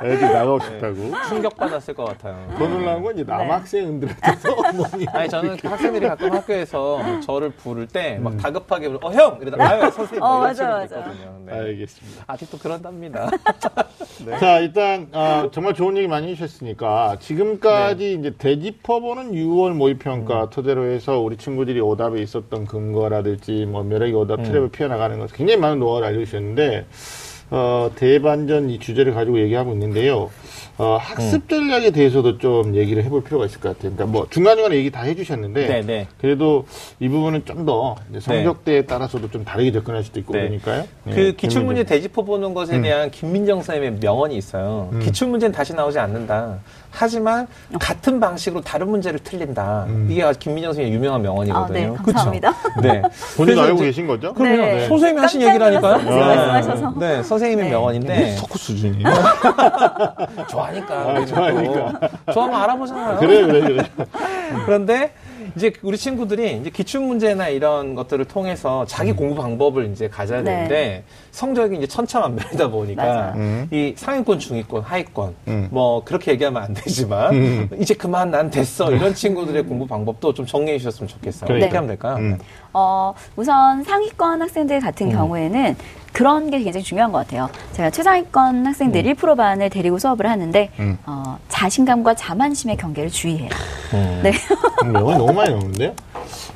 [0.00, 0.64] 애들 나가고 네.
[0.66, 0.94] 싶다고.
[1.28, 2.54] 충격 받았을 것 같아요.
[2.56, 5.06] 더 놀라운 건 이제 남학생들한테서 어머니.
[5.08, 8.24] 아니 저는 그 학생들이 가끔 학교에서 저를 부를 때 음.
[8.24, 10.84] 막 다급하게 부르 어형 이러다 아유 선생님 어, 뭐 친구도 맞아요.
[10.84, 11.38] 있거든요.
[11.46, 11.52] 네.
[11.52, 12.24] 알겠습니다.
[12.28, 13.28] 아직도 그런답니다.
[14.38, 18.12] 자, 일단, 아, 정말 좋은 얘기 많이 해주셨으니까, 지금까지 네.
[18.12, 19.78] 이제 되짚어보는 6월 음.
[19.78, 24.44] 모의평가 토대로 해서 우리 친구들이 오답에 있었던 근거라든지, 뭐, 멸액의 오답 음.
[24.44, 26.86] 트랩을 피해나가는 것, 굉장히 많은 노하우를 알려주셨는데,
[27.50, 30.30] 어, 대반전 이 주제를 가지고 얘기하고 있는데요.
[30.76, 31.48] 어, 학습 음.
[31.48, 33.92] 전략에 대해서도 좀 얘기를 해볼 필요가 있을 것 같아요.
[33.92, 36.08] 그러니까 뭐, 중간중간에 얘기 다 해주셨는데, 네, 네.
[36.20, 36.66] 그래도
[36.98, 40.40] 이 부분은 좀 더 성적대에 따라서도 좀 다르게 접근할 수도 있고 네.
[40.40, 40.84] 그러니까요.
[41.04, 42.82] 그 네, 기출문제 질문 되짚어 보는 것에 음.
[42.82, 44.90] 대한 김민정 선생님의 명언이 있어요.
[44.92, 44.98] 음.
[45.00, 46.58] 기출문제는 다시 나오지 않는다.
[46.94, 47.46] 하지만
[47.80, 49.84] 같은 방식으로 다른 문제를 틀린다.
[49.88, 50.06] 음.
[50.08, 51.64] 이게 김민정 선생님의 유명한 명언이거든요.
[51.64, 52.02] 아, 네, 그쵸?
[52.04, 52.54] 감사합니다.
[52.80, 53.02] 네.
[53.36, 54.32] 본인도 그래서 알고 계신 거죠?
[54.32, 54.56] 그럼요.
[54.56, 54.88] 네.
[54.88, 55.92] 선생님이 하신 얘기라니까요.
[55.98, 56.94] 말씀하셔서.
[56.98, 57.70] 네, 선생님의 네.
[57.72, 59.02] 명언인데 토크 수준이.
[60.48, 60.94] 좋아니까.
[60.94, 62.00] 아, 좋아하니까.
[62.26, 62.32] 또.
[62.32, 63.18] 좋아하면 알아보잖아요.
[63.18, 63.82] 그래, 그래, 그래.
[64.64, 65.12] 그런데
[65.56, 69.16] 이제 우리 친구들이 이제 기출 문제나 이런 것들을 통해서 자기 음.
[69.16, 70.50] 공부 방법을 이제 가져야 네.
[70.50, 73.32] 되는데 성적이 이제 천차만별이다 보니까.
[73.36, 73.68] 음.
[73.70, 75.68] 이 상위권, 중위권, 하위권 음.
[75.70, 80.78] 뭐 그렇게 얘기하면 안 되지만 이제 그만 난 됐어 이런 친구들의 공부 방법도 좀 정리해
[80.78, 81.46] 주셨으면 좋겠어요.
[81.46, 81.66] 그러니까.
[81.66, 82.16] 어떻게 하면 될까요?
[82.16, 82.38] 음.
[82.72, 85.76] 어, 우선 상위권 학생들 같은 경우에는
[86.14, 87.50] 그런 게 굉장히 중요한 것 같아요.
[87.72, 90.96] 제가 최상위권 학생들 1% 반을 데리고 수업을 하는데 음.
[91.06, 93.56] 어, 자신감과 자만심의 경계를 주의해라.
[93.94, 94.20] 음.
[94.22, 94.32] 네.
[94.84, 95.92] 음, 영어이 너무 많이 나오는데요?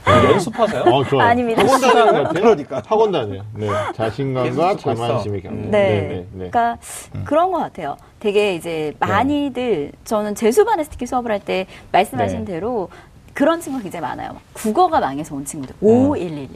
[0.07, 0.83] 연습하세요?
[0.83, 1.29] 어, 좋아요.
[1.29, 1.63] 아닙니다.
[1.63, 2.33] 학원 다니는 것.
[2.35, 2.83] 그러니까.
[2.87, 3.43] 학원 다녀요.
[3.53, 3.69] 네.
[3.97, 4.77] 자신감과.
[4.77, 5.49] 자만심의 경계.
[5.67, 5.71] 음.
[5.73, 5.89] 네.
[5.89, 6.51] 네, 네, 네.
[6.51, 6.79] 그러니까
[7.25, 7.97] 그런 것 같아요.
[8.21, 12.53] 되게 이제 많이들 저는 재수반에서 특히 수업을 할 때 말씀하신 네.
[12.53, 12.91] 대로
[13.35, 14.37] 그런 친구가 굉장히 많아요.
[14.53, 15.75] 국어가 망해서 온 친구들.
[15.81, 16.49] 5111,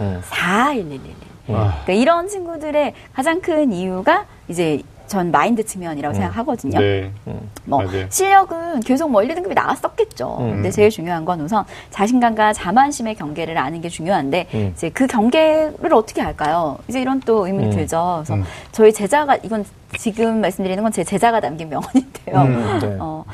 [0.00, 0.20] 음.
[0.24, 1.14] 4111.
[1.48, 6.78] 아, 그러니까 이런 친구들의 가장 큰 이유가 이제 전 마인드 측면이라고 생각하거든요.
[6.80, 7.12] 네.
[7.64, 8.06] 뭐 맞아요.
[8.08, 10.38] 실력은 계속 뭐 1, 2등급이 나왔었겠죠.
[10.40, 10.50] 음.
[10.54, 14.72] 근데 제일 중요한 건 우선 자신감과 자만심의 경계를 아는 게 중요한데 음.
[14.74, 16.78] 이제 그 경계를 어떻게 할까요?
[16.88, 17.70] 이제 이런 또 의문이 음.
[17.70, 18.22] 들죠.
[18.24, 18.44] 그래서 음.
[18.72, 19.64] 저희 제자가 이건
[19.98, 22.36] 지금 말씀드리는 건 제 제자가 남긴 명언인데요.
[22.36, 22.78] 음.
[22.80, 22.96] 네.
[22.98, 23.24] 어,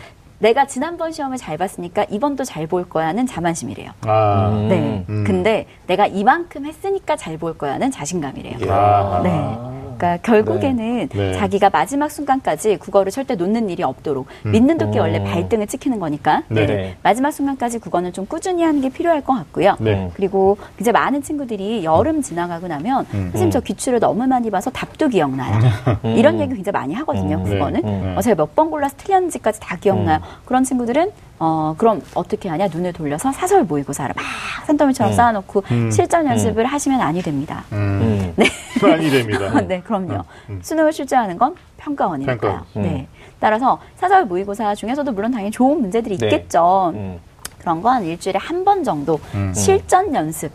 [0.40, 3.90] 내가 지난번 시험을 잘 봤으니까 이번도 잘 볼 거야는 자만심이래요.
[4.06, 4.48] 아.
[4.52, 4.68] 음.
[4.68, 5.04] 네.
[5.08, 5.24] 음.
[5.26, 8.70] 근데 내가 이만큼 했으니까 잘 볼 거야는 자신감이래요.
[8.70, 9.20] 아.
[9.22, 9.89] 네.
[10.00, 11.32] 그러니까 결국에는 네.
[11.34, 15.02] 자기가 마지막 순간까지 국어를 절대 놓는 일이 없도록 믿는 도끼 음.
[15.02, 16.64] 원래 발등을 찍히는 거니까 네.
[16.66, 16.96] 네.
[17.02, 19.76] 마지막 순간까지 국어는 좀 꾸준히 하는 게 필요할 것 같고요.
[19.78, 20.10] 네.
[20.14, 23.24] 그리고 이제 많은 친구들이 여름 지나가고 나면 음.
[23.32, 25.58] 선생님 저 기출을 너무 많이 봐서 답도 기억나요.
[26.04, 26.16] 음.
[26.16, 27.36] 이런 얘기 굉장히 많이 하거든요.
[27.36, 27.44] 음.
[27.44, 28.14] 국어는 네.
[28.16, 30.16] 어, 제가 몇 번 골라서 틀렸는지까지 다 기억나요.
[30.18, 30.42] 음.
[30.44, 31.10] 그런 친구들은
[31.42, 34.22] 어 그럼 어떻게 하냐 눈을 돌려서 사설 모의고사를 막
[34.66, 35.16] 산더미처럼 음.
[35.16, 35.90] 쌓아놓고 음.
[35.90, 37.64] 실전 연습을 하시면 아니 됩니다.
[37.72, 38.34] 음.
[38.38, 38.44] 음.
[38.82, 39.58] 많이 됩니다.
[39.66, 40.22] 네, 그럼요.
[40.50, 40.60] 음.
[40.62, 42.38] 수능을 출제하는 건 평가원이니까요.
[42.38, 42.64] 평가원.
[42.76, 42.82] 음.
[42.82, 43.08] 네.
[43.40, 46.26] 따라서 사설 모의고사 중에서도 물론 당연히 좋은 문제들이 네.
[46.26, 46.92] 있겠죠.
[46.94, 47.18] 음.
[47.58, 49.50] 그런 건 일주일에 한 번 정도 음.
[49.54, 50.52] 실전 연습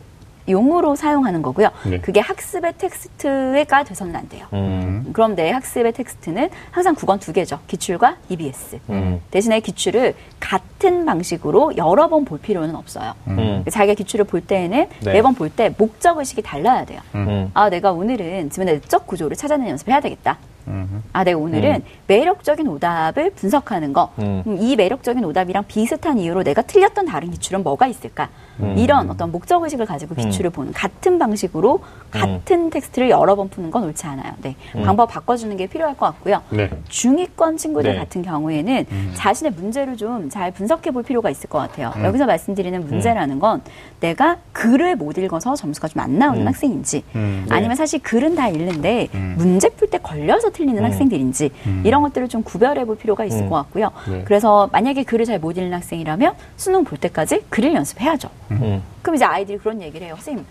[0.48, 1.70] 용으로 사용하는 거고요.
[1.86, 2.00] 네.
[2.00, 4.46] 그게 학습의 텍스트가 돼서는 안 돼요.
[4.54, 5.10] 음.
[5.14, 7.60] 그럼 내 학습의 텍스트는 항상 그거 두 개죠.
[7.68, 8.80] 기출과 EBS.
[8.90, 9.22] 음.
[9.32, 13.14] 대신에 기출을 같은 방식으로 여러 번 볼 필요는 없어요.
[13.28, 13.64] 음.
[13.70, 15.14] 자기가 기출을 볼 때에는 네.
[15.14, 17.00] 매번 볼 때 목적 의식이 달라야 돼요.
[17.14, 17.52] 음.
[17.54, 20.38] 아, 내가 오늘은 지문의 내적 구조를 찾아내는 연습을 해야 되겠다.
[20.68, 21.04] 음.
[21.14, 24.12] 아, 내가 오늘은 매력적인 오답을 분석하는 거.
[24.20, 24.44] 음.
[24.48, 28.30] 음, 이 매력적인 오답이랑 비슷한 이유로 내가 틀렸던 다른 기출은 뭐가 있을까?
[28.78, 33.84] 이런 어떤 목적 의식을 가지고 기출을 보는 같은 방식으로 같은 텍스트를 여러 번 푸는 건
[33.84, 34.32] 옳지 않아요.
[34.42, 34.56] 네.
[34.86, 36.42] 방법 바꿔주는 게 필요할 것 같고요.
[36.52, 36.70] 네.
[36.88, 37.98] 중위권 친구들 네.
[38.00, 41.94] 같은 경우에는 자신의 문제를 좀 잘 분석해 볼 필요가 있을 것 같아요.
[42.04, 43.62] 여기서 말씀드리는 문제라는 건
[44.00, 47.46] 내가 글을 못 읽어서 점수가 좀 안 나오는 학생인지 음.
[47.50, 51.52] 아니면 사실 글은 다 읽는데 문제 풀 때 걸려서 틀리는 학생들인지
[51.84, 53.50] 이런 것들을 좀 구별해 볼 필요가 있을 음.
[53.50, 53.92] 것 같고요.
[54.10, 54.24] 네.
[54.26, 58.30] 그래서 만약에 글을 잘 못 읽는 학생이라면 수능 볼 때까지 글을 연습해야죠.
[58.52, 58.82] 음.
[59.02, 60.16] 그럼 이제 아이들이 그런 얘기를 해요.
[60.16, 60.46] 선생님,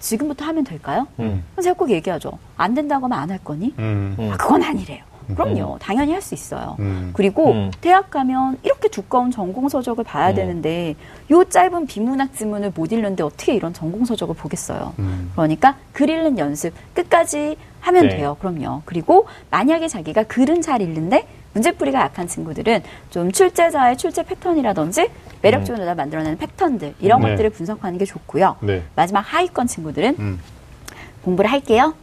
[0.00, 1.06] 지금부터 하면 될까요?
[1.20, 1.44] 음.
[1.52, 2.32] 그럼 제가 꼭 얘기하죠.
[2.56, 3.74] 안 된다고 하면 안 할 거니?
[3.78, 4.16] 음.
[4.18, 4.30] 음.
[4.32, 5.04] 아, 그건 아니래요.
[5.34, 5.78] 그럼요.
[5.80, 6.76] 당연히 할 수 있어요.
[6.80, 7.10] 음.
[7.14, 7.70] 그리고 음.
[7.80, 10.34] 대학 가면 이렇게 두꺼운 전공 서적을 봐야 음.
[10.34, 10.94] 되는데
[11.30, 14.94] 요 짧은 비문학 지문을 못 읽는데 어떻게 이런 전공 서적을 보겠어요.
[14.98, 15.30] 음.
[15.34, 18.16] 그러니까 글 읽는 연습 끝까지 하면 네.
[18.16, 18.36] 돼요.
[18.40, 18.82] 그럼요.
[18.84, 25.08] 그리고 만약에 자기가 글은 잘 읽는데 문제풀이가 약한 친구들은 좀 출제자의 출제 패턴이라든지
[25.42, 27.30] 매력적인 오답 만들어내는 패턴들 이런 네.
[27.30, 28.56] 것들을 분석하는 게 좋고요.
[28.60, 28.82] 네.
[28.94, 30.40] 마지막 하위권 친구들은 음.
[31.22, 31.94] 공부를 할게요.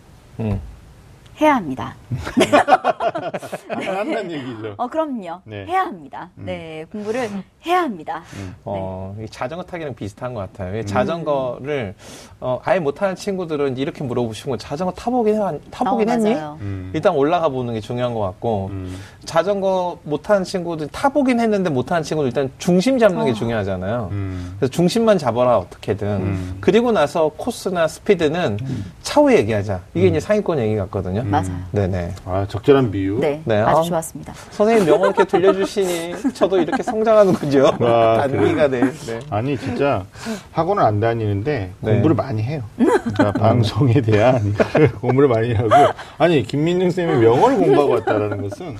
[1.43, 1.45] 음.
[1.45, 1.93] 해야 합니다.
[3.69, 4.75] 한다는 얘기죠.
[4.77, 5.41] 어, 그럼요.
[5.43, 5.65] 네.
[5.65, 6.29] 해야 합니다.
[6.35, 7.29] 네, 공부를
[7.65, 8.23] 해야 합니다.
[8.63, 10.79] 어, 이 자전거 타기랑 비슷한 것 같아요.
[10.79, 11.95] 이 자전거를
[12.39, 16.33] 어, 아예 못하는 친구들은 이렇게 물어보시면 자전거 타보긴 해, 타보긴 어, 했니?
[16.61, 16.91] 음.
[16.93, 18.97] 일단 올라가 보는 게 중요한 것 같고 음.
[19.25, 23.33] 자전거 못하는 친구들 타보긴 했는데 못하는 친구들 일단 중심 잡는 게 어.
[23.33, 24.09] 중요하잖아요.
[24.11, 24.55] 음.
[24.59, 26.07] 그래서 중심만 잡아라 어떻게든.
[26.07, 26.57] 음.
[26.61, 28.59] 그리고 나서 코스나 스피드는
[29.01, 29.81] 차후에 얘기하자.
[29.93, 31.23] 이게 이제 상위권 얘기 같거든요.
[31.33, 31.63] 맞아요.
[31.71, 32.13] 네네.
[32.25, 33.19] 아, 적절한 비유.
[33.19, 33.83] 네, 네, 아주 아.
[33.83, 34.33] 좋았습니다.
[34.51, 37.77] 선생님 명언 이렇게 들려주시니 저도 이렇게 성장하는군요.
[37.79, 38.81] 와, 단기가 네.
[38.81, 39.19] 네.
[39.29, 40.05] 아니 진짜
[40.51, 41.91] 학원을 안 다니는데 네.
[41.91, 42.61] 공부를 많이 해요.
[42.77, 44.53] 그러니까 방송에 대한
[45.01, 45.69] 공부를 많이 하고
[46.17, 48.77] 아니 김민중 쌤이 명언을 공부하고 왔다라는 것은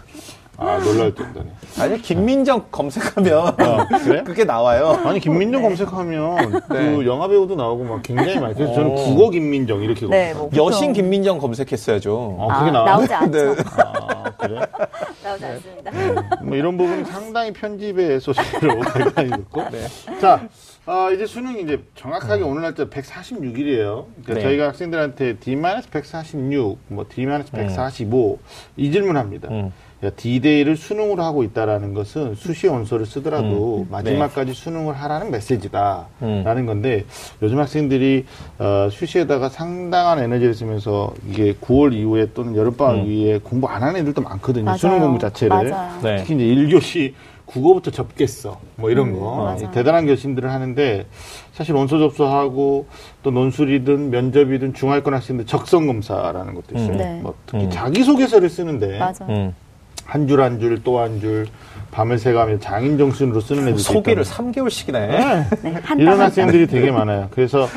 [0.64, 1.50] 아 놀랄 정도네.
[1.80, 4.24] 아니 김민정 검색하면 아, 그래?
[4.26, 5.00] 그게 나와요.
[5.04, 6.96] 아니 김민정 검색하면 네.
[6.96, 8.96] 그 영화 배우도 나오고 막 굉장히 많이 그래서 저는 오.
[8.96, 10.36] 국어 김민정 이렇게 네, 검색해요.
[10.36, 12.38] 뭐 보통- 여신 김민정 검색했어야죠.
[12.50, 12.96] 아, 그게 나와요?
[12.96, 13.56] 나오지 않죠.
[13.56, 13.64] 네.
[13.78, 14.62] 아 그래?
[15.24, 15.92] 나오지 않습니다.
[16.44, 19.62] 뭐 이런 부분은 상당히 편집의 소식으로 발간이 됐고.
[19.70, 20.20] 네.
[20.20, 20.48] 자,
[20.86, 24.06] 아, 이제 수능이 이제 정확하게 오늘 날짜 146일이에요.
[24.24, 24.42] 그러니까 네.
[24.42, 28.38] 저희가 학생들한테 D-146, 뭐 D-145
[28.76, 29.48] 이 질문 합니다.
[29.50, 29.72] 음.
[30.04, 36.08] 야, D-Day를 수능으로 하고 있다라는 것은 수시 원서를 쓰더라도 마지막까지 수능을 하라는 메시지다.
[36.22, 36.44] 음.
[36.44, 37.06] 라는 건데
[37.42, 38.26] 요즘 학생들이
[38.60, 43.06] 어, 수시에다가 상당한 에너지를 쓰면서 이게 9월 이후에 또는 여름방학 음.
[43.06, 44.66] 이후에 공부 안 하는 애들도 많거든요.
[44.66, 44.78] 맞아요.
[44.78, 45.70] 수능 공부 자체를.
[45.70, 46.02] 맞아요.
[46.02, 46.18] 네.
[46.18, 46.44] 특히 이제
[46.78, 47.14] 1교시
[47.46, 48.60] 국어부터 접겠어.
[48.76, 49.54] 뭐 이런 거.
[49.54, 49.72] 음.
[49.72, 51.06] 대단한 결심들을 하는데
[51.52, 52.88] 사실 원서 접수하고
[53.22, 56.92] 또 논술이든 면접이든 중하위권 학생들 적성 검사라는 것도 있어요.
[56.92, 56.98] 음.
[56.98, 57.20] 네.
[57.22, 57.70] 뭐 특히 음.
[57.70, 59.26] 자기소개서를 쓰는데 맞아.
[59.26, 59.54] 음.
[60.06, 61.48] 한 줄 한 줄 또 한 줄
[61.92, 65.08] 밤을 새가며 장인 정신으로 쓰는 애들도 소개를 있다는 3개월씩이나 해.
[65.08, 65.48] 네.
[65.62, 67.28] 네, 한 이런 땀한 학생들이 되게 많아요.
[67.32, 67.68] 그래서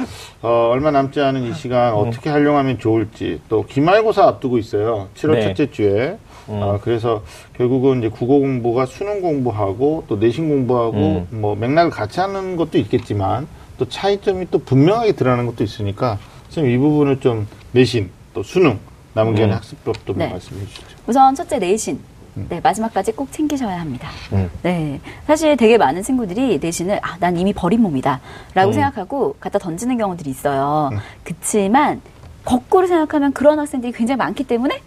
[0.41, 5.09] 어, 얼마 남지 않은 이 시간 어떻게 활용하면 좋을지 또 기말고사 앞두고 있어요.
[5.17, 5.41] 7월 네.
[5.43, 6.19] 첫째 주에.
[6.49, 7.23] 어, 그래서
[7.57, 13.47] 결국은 이제 국어 공부가 수능 공부하고 또 내신 공부하고 뭐 맥락을 같이 하는 것도 있겠지만
[13.79, 16.19] 또 차이점이 또 분명하게 드러나는 것도 있으니까
[16.49, 18.79] 지금 이 부분을 좀 내신 또 수능
[19.13, 19.57] 남은 기간의 음.
[19.57, 20.29] 학습법도 네.
[20.29, 20.87] 말씀해 주시죠.
[21.07, 21.99] 우선 첫째 내신.
[22.49, 24.09] 네, 마지막까지 꼭 챙기셔야 합니다.
[24.33, 24.51] 음.
[24.63, 25.01] 네.
[25.27, 28.21] 사실 되게 많은 친구들이 내신을, 아, 난 이미 버린 몸이다.
[28.55, 28.73] 라고 음.
[28.73, 30.91] 생각하고 갖다 던지는 경우들이 있어요.
[31.25, 32.01] 그치만,
[32.45, 34.81] 거꾸로 생각하면 그런 학생들이 굉장히 많기 때문에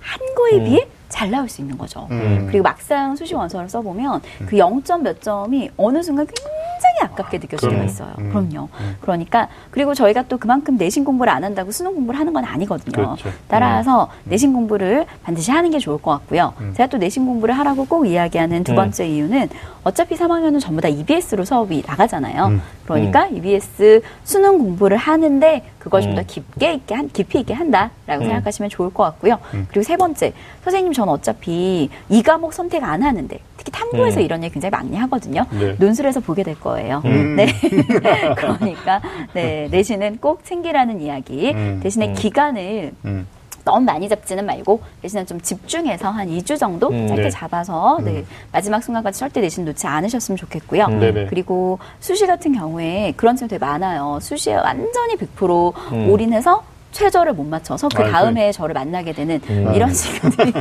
[0.00, 0.64] 한 거에 음.
[0.64, 2.06] 비해 잘 나올 수 있는 거죠.
[2.10, 2.46] 음.
[2.50, 6.55] 그리고 막상 수시 원서를 써보면 그 0점 몇 점이 어느 순간 굉장히
[7.02, 7.84] 아깝게 느껴질 때가.
[7.84, 8.12] 있어요.
[8.18, 8.28] 음.
[8.30, 8.68] 그럼요.
[9.00, 12.92] 그러니까 그리고 저희가 또 그만큼 내신 공부를 안 한다고 수능 공부를 하는 건 아니거든요.
[12.92, 13.30] 그렇죠.
[13.48, 16.54] 따라서 내신 공부를 반드시 하는 게 좋을 것 같고요.
[16.74, 18.76] 제가 또 내신 공부를 하라고 꼭 이야기하는 두 음.
[18.76, 19.48] 번째 이유는
[19.84, 22.46] 어차피 3학년은 전부 다 EBS로 수업이 나가잖아요.
[22.46, 22.62] 음.
[22.84, 26.24] 그러니까 EBS 수능 공부를 하는데 그걸 좀더 음.
[26.26, 28.26] 깊게 있게 한 깊이 있게 한다라고 음.
[28.26, 29.38] 생각하시면 좋을 것 같고요.
[29.68, 30.32] 그리고 세 번째,
[30.64, 34.24] 선생님 저는 어차피 이 과목 선택 안 하는데 특히 탐구에서 음.
[34.24, 35.46] 이런 일 굉장히 많이 하거든요.
[35.52, 35.76] 네.
[35.78, 37.02] 논술에서 보게 될 거예요.
[37.04, 37.36] 음.
[37.36, 37.46] 네.
[38.36, 39.00] 그러니까
[39.32, 41.52] 네 내신은 꼭 챙기라는 이야기.
[41.52, 41.78] 음.
[41.80, 42.14] 대신에 음.
[42.14, 43.26] 기간을 음.
[43.66, 47.30] 너무 많이 잡지는 말고 대신에 좀 집중해서 한 2주 정도 음, 짧게 네.
[47.30, 50.84] 잡아서 네, 마지막 순간까지 절대 내신 놓지 않으셨으면 좋겠고요.
[50.84, 51.26] 음.
[51.28, 54.20] 그리고 수시 같은 경우에 그런 친구 되게 많아요.
[54.22, 56.08] 수시에 완전히 100% 음.
[56.08, 56.62] 올인해서
[56.92, 58.12] 최저를 못 맞춰서 그 아이고.
[58.12, 59.72] 다음 해에 저를 만나게 되는 음.
[59.74, 60.52] 이런 친구들이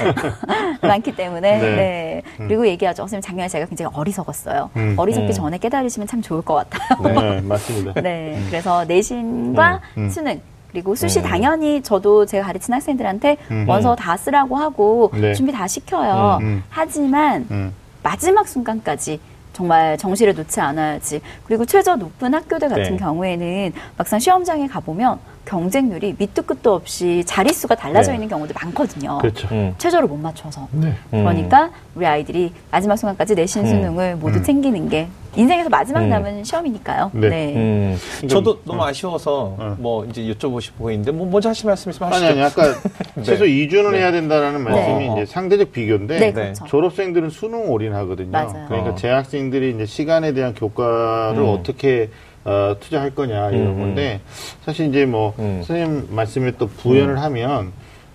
[0.80, 1.76] 많기 때문에 네.
[1.76, 2.22] 네.
[2.38, 3.02] 그리고 얘기하죠.
[3.02, 4.70] 선생님 작년에 제가 굉장히 어리석었어요.
[4.76, 4.94] 음.
[4.96, 5.32] 어리석기 음.
[5.32, 7.14] 전에 깨달으시면 참 좋을 것 같아요.
[7.14, 7.92] 네, 맞습니다.
[8.00, 10.08] 네, 그래서 내신과 음, 음.
[10.10, 10.40] 수능
[10.70, 11.24] 그리고 수시 음.
[11.24, 13.68] 당연히 저도 제가 가르친 학생들한테 음.
[13.68, 15.34] 원서 다 쓰라고 하고 네.
[15.34, 16.38] 준비 다 시켜요.
[16.40, 16.64] 음, 음.
[16.68, 17.72] 하지만 음.
[18.02, 19.20] 마지막 순간까지
[19.52, 21.20] 정말 정시를 놓지 않아야지.
[21.44, 22.96] 그리고 최저 높은 학교들 같은 네.
[22.96, 28.16] 경우에는 막상 시험장에 가보면 경쟁률이 밑도 끝도 없이 자릿수가 달라져 네.
[28.16, 29.18] 있는 경우도 많거든요.
[29.18, 29.48] 그렇죠.
[29.52, 29.74] 음.
[29.78, 30.68] 최저를 못 맞춰서.
[30.72, 30.94] 네.
[31.10, 33.66] 그러니까 우리 아이들이 마지막 순간까지 내신 음.
[33.66, 34.42] 수능을 모두 음.
[34.42, 36.08] 챙기는 게 인생에서 마지막 음.
[36.08, 37.10] 남은 시험이니까요.
[37.14, 37.28] 네.
[37.28, 37.54] 네.
[37.54, 37.98] 음.
[38.28, 39.76] 저도 뭐, 너무 아쉬워서 어.
[39.78, 42.62] 뭐 이제 여쭤보시고 있는데 뭐 먼저 하실 말씀 있으면 아니, 하시죠.
[42.62, 42.80] 아니, 아까
[43.22, 43.98] 최소 2주는 네.
[43.98, 45.12] 해야 된다는 말씀이 네.
[45.12, 46.32] 이제 상대적 비교인데 네, 네.
[46.32, 46.64] 그렇죠.
[46.66, 48.30] 졸업생들은 수능 올인하거든요.
[48.30, 48.66] 맞아요.
[48.68, 48.94] 그러니까 어.
[48.96, 51.48] 재학생들이 이제 시간에 대한 교과를 음.
[51.48, 52.10] 어떻게
[52.44, 53.80] 어, 투자할 거냐 이런 음, 음.
[53.80, 54.20] 건데
[54.64, 55.62] 사실 이제 뭐 음.
[55.64, 57.72] 선생님 말씀에 또 부연을 하면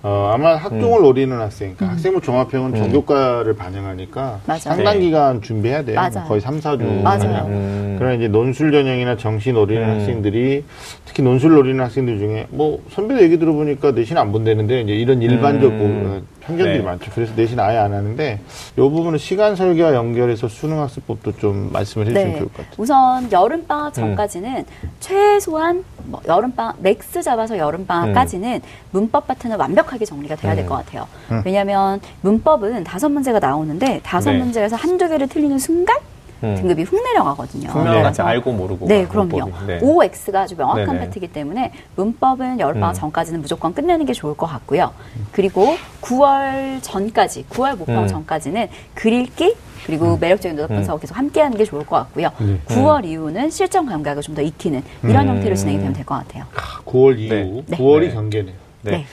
[0.07, 2.78] 어, 아마 학종을 노리는 학생, 그러니까 학생부 종합형은 음.
[2.78, 4.59] 전교과를 반영하니까 맞아요.
[4.59, 5.05] 상당 네.
[5.05, 5.99] 기간 준비해야 돼요.
[5.99, 6.28] 뭐 맞아요.
[6.28, 6.82] 거의 3, 4주.
[6.82, 7.01] 음.
[7.03, 7.47] 맞아요.
[7.47, 7.95] 음.
[7.97, 9.89] 그런 이제 논술 전형이나 정시 노리는 음.
[9.89, 10.63] 학생들이
[11.05, 15.71] 특히 논술 노리는 학생들 중에 뭐 선배들 얘기 들어보니까 내신 안 본다는데 이제 이런 일반적
[15.71, 16.28] 음.
[16.46, 16.84] 뭐, 편견들이 네.
[16.84, 17.12] 많죠.
[17.14, 18.39] 그래서 내신 아예 안 하는데
[18.74, 22.39] 이 부분은 시간 설계와 연결해서 수능 학습법도 좀 말씀을 해주시면 네.
[22.39, 22.76] 좋을 것 같아요.
[22.78, 24.66] 우선 여름 방학 전까지는
[25.00, 30.70] 최소한 뭐 여름 방학 max 잡아서 여름 방학까지는 문법 파트는 완벽하게 정리가 돼야 될 음.
[30.70, 31.08] 것 같아요.
[31.32, 31.41] 음.
[31.46, 34.39] 왜냐하면 문법은 다섯 문제가 나오는데 다섯 네.
[34.39, 35.98] 문제에서 한두 개를 틀리는 순간
[36.46, 36.56] 음.
[36.56, 37.70] 등급이 훅 내려가거든요.
[37.70, 39.52] 분명히 그래서 알고 모르고 네, 막 그럼요.
[39.68, 39.80] 네.
[39.82, 41.00] OX가 아주 명확한 네네.
[41.00, 43.00] 파트이기 때문에 문법은 여름방학 음.
[43.00, 44.91] 전까지는 무조건 끝내는 게 좋을 것 같고요.
[45.32, 48.08] 그리고 9월 전까지, 9월 목방 음.
[48.08, 52.32] 전까지는 글 읽기 그리고 매력적인 노답 분석을 계속 함께 하는 게 좋을 것 같고요.
[52.39, 52.60] 네.
[52.66, 55.36] 9월 이후는 실전 감각을 좀 더 익히는 이런 음.
[55.36, 56.43] 형태로 진행이 되면 될 것 같아요.
[56.86, 57.78] 9월 이후, 네.
[57.78, 58.14] 9월이 네.
[58.14, 58.56] 경계네요.
[58.82, 59.06] 네.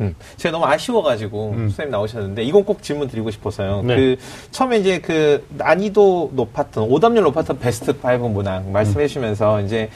[0.00, 0.06] 네.
[0.06, 0.14] 음.
[0.36, 1.58] 제가 너무 아쉬워가지고 음.
[1.68, 3.82] 선생님 나오셨는데 이건 꼭 질문 드리고 싶어서요.
[3.84, 3.96] 네.
[3.96, 4.16] 그
[4.50, 9.90] 처음에 이제 그 난이도 높았던 오답률 높았던 베스트 5 문항 말씀해 주시면서 이제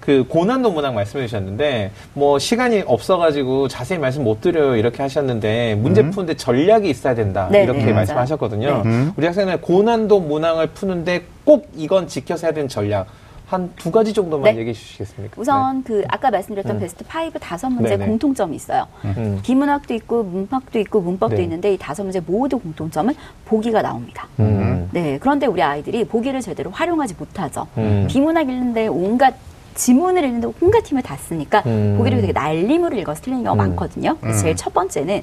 [0.00, 6.00] 그 고난도 문항 말씀해 주셨는데 뭐 시간이 없어가지고 자세히 말씀 못 드려요 이렇게 하셨는데 문제
[6.00, 6.10] 음.
[6.10, 8.82] 푸는데 전략이 있어야 된다 네, 이렇게 네, 말씀하셨거든요.
[8.84, 8.88] 네.
[8.88, 9.12] 음.
[9.16, 13.06] 우리 학생들 고난도 문항을 푸는데 꼭 이건 지켜서 해야 되는 전략
[13.48, 14.60] 한 두 가지 정도만 네.
[14.60, 15.40] 얘기해 주시겠습니까?
[15.40, 16.80] 우선 그 아까 말씀드렸던 음.
[16.80, 18.06] 베스트 5 다섯 문제 네네.
[18.06, 18.86] 공통점이 있어요.
[19.02, 19.14] 네.
[19.16, 19.40] 음.
[19.42, 21.44] 비문학도 있고 문학도 있고 문법도 네.
[21.44, 23.14] 있는데 이 다섯 문제 모두 공통점은
[23.46, 24.28] 보기가 나옵니다.
[24.38, 24.88] 음.
[24.92, 27.66] 네, 그런데 우리 아이들이 보기를 제대로 활용하지 못하죠.
[27.78, 28.06] 음.
[28.10, 29.34] 비문학 읽는데 온갖
[29.74, 31.94] 지문을 읽는데 온갖 힘을 다 쓰니까 음.
[31.96, 33.68] 보기를 되게 날림으로 읽어서 틀리는 경우가 음.
[33.70, 34.16] 많거든요.
[34.20, 35.22] 그래서 제일 첫 번째는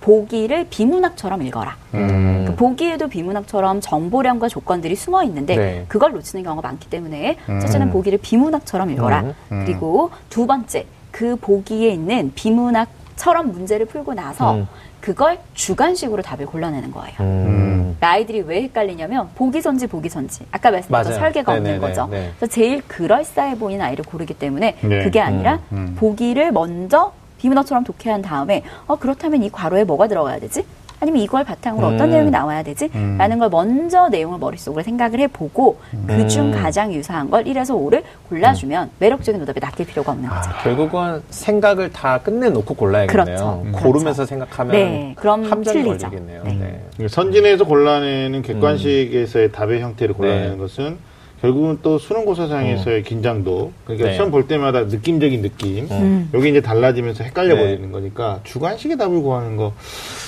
[0.00, 1.76] 보기를 비문학처럼 읽어라.
[1.94, 2.44] 음.
[2.46, 5.84] 그 보기에도 비문학처럼 정보량과 조건들이 숨어 있는데 네.
[5.88, 9.20] 그걸 놓치는 경우가 많기 때문에 첫째는 보기를 비문학처럼 읽어라.
[9.22, 9.34] 음.
[9.52, 9.64] 음.
[9.64, 14.68] 그리고 두 번째 그 보기에 있는 비문학처럼 문제를 풀고 나서 음.
[15.00, 17.14] 그걸 주관식으로 답을 골라내는 거예요.
[17.20, 17.96] 음.
[18.00, 21.20] 아이들이 왜 헷갈리냐면 보기 선지 보기 선지 아까 말씀드렸던 맞아요.
[21.20, 22.06] 설계가 없는 네네네, 거죠.
[22.10, 22.32] 네.
[22.36, 25.04] 그래서 제일 그럴싸해 보이는 아이를 고르기 때문에 네.
[25.04, 25.96] 그게 아니라 음, 음.
[25.98, 30.64] 보기를 먼저 비문학처럼 독해한 다음에 어 그렇다면 이 괄호에 뭐가 들어가야 되지?
[31.00, 32.10] 아니면 이걸 바탕으로 어떤 음.
[32.10, 32.90] 내용이 나와야 되지?
[32.94, 33.16] 음.
[33.18, 35.78] 라는 걸 먼저 내용을 머릿속으로 생각을 해보고
[36.08, 36.50] 그중 음.
[36.52, 40.50] 가장 유사한 걸 1에서 5를 골라주면 매력적인 오답에 낚일 필요가 없는 거죠.
[40.50, 43.24] 아, 결국은 생각을 다 끝내놓고 골라야겠네요.
[43.24, 43.62] 그렇죠.
[43.64, 43.72] 음.
[43.72, 46.10] 고르면서 생각하면 네, 그럼 함정이 틀리죠.
[46.10, 46.42] 걸리겠네요.
[46.42, 46.50] 네.
[46.50, 46.80] 네.
[46.94, 50.56] 그러니까 선진에서 골라내는 객관식에서의 답의 형태를 골라내는 네.
[50.56, 50.98] 것은
[51.40, 54.14] 결국은 또 수능 고사장에서의 긴장도 그러니까 네.
[54.14, 56.30] 시험 볼 때마다 느낌적인 느낌 음.
[56.34, 57.60] 여기 이제 달라지면서 헷갈려 네.
[57.60, 59.72] 버리는 거니까 주관식의 답을 구하는 거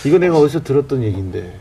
[0.07, 1.59] 이거 내가 어디서 들었던 얘기인데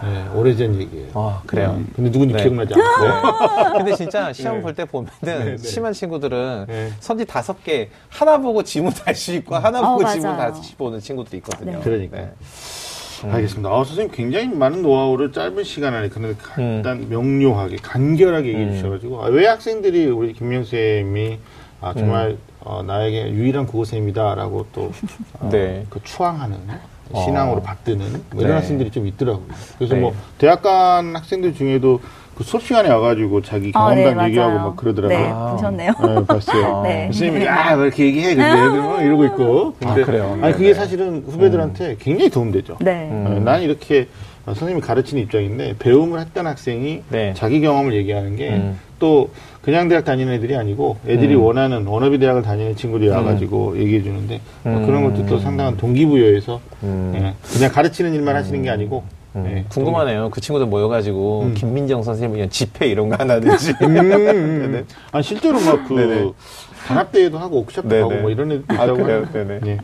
[0.00, 1.08] 네, 오래전 얘기예요.
[1.14, 1.74] 아, 그래요.
[1.76, 2.42] 음, 근데 누군지 네.
[2.42, 3.72] 기억나지 않고 네.
[3.78, 4.62] 근데 진짜 시험 네.
[4.62, 5.56] 볼때 보면은 네, 네.
[5.58, 6.92] 심한 친구들은 네.
[7.00, 10.52] 선지 다섯 개 하나 보고 지문 다시 읽고 하나 어, 보고 지문 맞아요.
[10.52, 11.72] 다시 보는 친구도 있거든요.
[11.72, 11.80] 네.
[11.82, 12.28] 그러니까
[13.26, 13.32] 요.
[13.32, 13.68] 알겠습니다.
[13.68, 18.72] 아, 선생님 굉장히 많은 노하우를 짧은 시간 안에 그런데 간단 명료하게 간결하게 얘기해 음.
[18.74, 21.38] 주셔가지고 아, 왜 학생들이 우리 김명 쌤이
[21.80, 24.92] 아, 정말 어, 나에게 유일한 국어 쌤이다라고 또
[25.40, 25.86] 어, 네.
[25.90, 26.58] 그 추앙하는
[27.12, 27.24] 어.
[27.24, 28.54] 신앙으로 받드는 뭐 이런 네.
[28.54, 29.46] 학생들이 좀 있더라고요.
[29.78, 30.00] 그래서 네.
[30.00, 32.00] 뭐 대학 간 학생들 중에도
[32.38, 34.68] 그 수업 시간에 와가지고 자기 아, 네, 경험담 얘기하고 맞아요.
[34.68, 35.18] 막 그러더라고요.
[35.18, 35.50] 네, 아.
[35.50, 35.92] 보셨네요.
[36.06, 36.82] 네, 봤어요.
[36.86, 37.04] 네.
[37.06, 38.36] 선생님이 야, 왜 이렇게 얘기해?
[38.36, 39.74] 근데 애들은 이러고 있고.
[39.80, 40.38] 근데 아, 그래요?
[40.40, 40.74] 아니, 그게 네.
[40.74, 42.76] 사실은 후배들한테 굉장히 도움되죠.
[42.80, 43.08] 네.
[43.10, 43.24] 음.
[43.26, 44.06] 어, 난 이렇게
[44.46, 47.34] 어, 선생님이 가르치는 입장인데 배움을 했던 학생이 네.
[47.34, 48.78] 자기 경험을 얘기하는 게 음.
[49.00, 49.30] 또
[49.60, 51.42] 그냥 대학 다니는 애들이 아니고 애들이 음.
[51.42, 54.86] 원하는 워너비 대학을 다니는 친구들이 와가지고 얘기해 주는데 어, 음.
[54.86, 57.12] 그런 것도 또 상당한 동기부여해서 음.
[57.16, 59.02] 예, 그냥 가르치는 일만 하시는 게 아니고
[59.44, 60.30] 음, 예, 궁금하네요.
[60.30, 61.54] 그 친구들 모여가지고 음.
[61.54, 63.74] 김민정 선생님 이런 집회 이런 거 하나든지.
[63.82, 64.12] 음, 음,
[64.74, 64.86] 음.
[65.12, 66.32] 아니 실제로 막그 네네.
[66.86, 68.00] 단합대회도 하고 옥샵도 네네.
[68.02, 69.16] 하고 뭐 이런 애들도 아, 있다고 그래요?
[69.16, 69.32] 하니까.
[69.32, 69.60] 네네.
[69.66, 69.78] 예.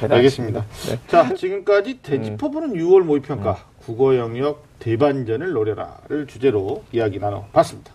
[0.00, 0.14] 대단하십니다.
[0.14, 0.64] 알겠습니다.
[0.88, 0.98] 네.
[1.08, 7.92] 자, 지금까지 대짚어보는 6월 모의평가 국어 영역 대반전을 노려라를 주제로 이야기 나눠봤습니다.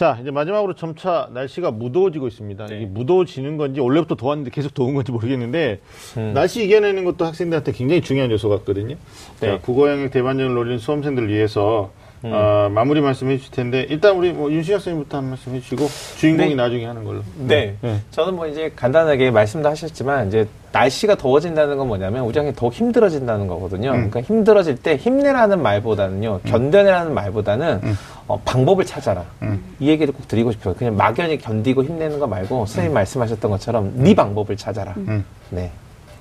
[0.00, 2.66] 자, 이제 마지막으로 점차 날씨가 무더워지고 있습니다.
[2.68, 2.76] 네.
[2.76, 5.78] 이게 무더워지는 건지 원래부터 더웠는데 계속 더운 건지 모르겠는데
[6.16, 6.32] 음.
[6.32, 8.96] 날씨 이겨내는 것도 학생들한테 굉장히 중요한 요소 같거든요.
[9.40, 9.58] 자, 네.
[9.60, 11.90] 국어 영역 대반전을 노리는 수험생들을 위해서
[12.24, 12.30] 음.
[12.32, 16.54] 어, 마무리 말씀해 주실 텐데 일단 우리 뭐 윤시 학생님부터 한 말씀 해주시고 주인공이 네.
[16.54, 17.22] 나중에 하는 걸로.
[17.36, 17.76] 네.
[17.80, 18.00] 네.
[18.10, 23.90] 저는 뭐 이제 간단하게 말씀도 하셨지만 이제 날씨가 더워진다는 건 뭐냐면 학생이 더 힘들어진다는 거거든요.
[23.90, 24.10] 음.
[24.10, 27.98] 그러니까 힘들어질 때 힘내라는 말보다는요, 견뎌내라는 말보다는 음.
[28.26, 29.24] 어, 방법을 찾아라.
[29.42, 29.62] 음.
[29.80, 30.74] 이 얘기를 꼭 드리고 싶어요.
[30.74, 34.94] 그냥 막연히 견디고 힘내는 거 말고 선생님 말씀하셨던 것처럼 네 방법을 찾아라.
[34.98, 35.24] 음.
[35.48, 35.70] 네.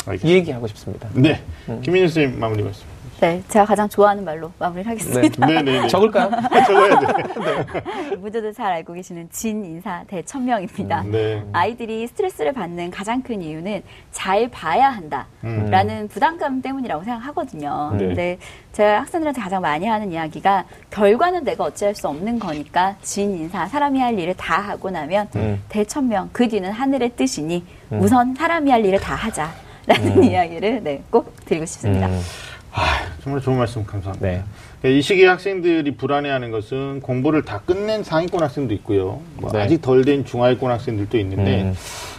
[0.05, 0.27] 알겠습니다.
[0.27, 1.09] 이 얘기 하고 싶습니다.
[1.13, 1.41] 네.
[1.67, 1.81] 음.
[1.81, 2.85] 김민희 선생님 마무리 말씀.
[3.19, 5.45] 네, 제가 가장 좋아하는 말로 마무리를 하겠습니다.
[5.45, 5.87] 네네.
[5.87, 6.29] 적을까요?
[6.65, 8.15] 적어야 돼.
[8.15, 11.03] 모두들 잘 알고 계시는 진 인사 대천명입니다.
[11.03, 11.43] 네.
[11.51, 16.07] 아이들이 스트레스를 받는 가장 큰 이유는 잘 봐야 한다라는 음.
[16.07, 17.91] 부담감 때문이라고 생각하거든요.
[17.93, 17.97] 네.
[17.97, 18.37] 근데
[18.71, 23.99] 제가 학생들한테 가장 많이 하는 이야기가 결과는 내가 어찌할 수 없는 거니까 진 인사 사람이
[23.99, 25.61] 할 일을 다 하고 나면 음.
[25.67, 27.99] 대천명 그 뒤는 하늘의 뜻이니 음.
[27.99, 30.23] 우선 사람이 할 일을 다 하자라는 음.
[30.23, 32.07] 이야기를 네, 꼭 드리고 싶습니다.
[32.69, 34.27] 음, 아, 정말 좋은 말씀 감사합니다.
[34.81, 34.97] 네.
[34.97, 39.21] 이 시기에 학생들이 불안해하는 것은 공부를 다 끝낸 상위권 학생도 있고요.
[39.35, 39.61] 뭐 네.
[39.61, 41.75] 아직 덜 된 중하위권 학생들도 있는데 음.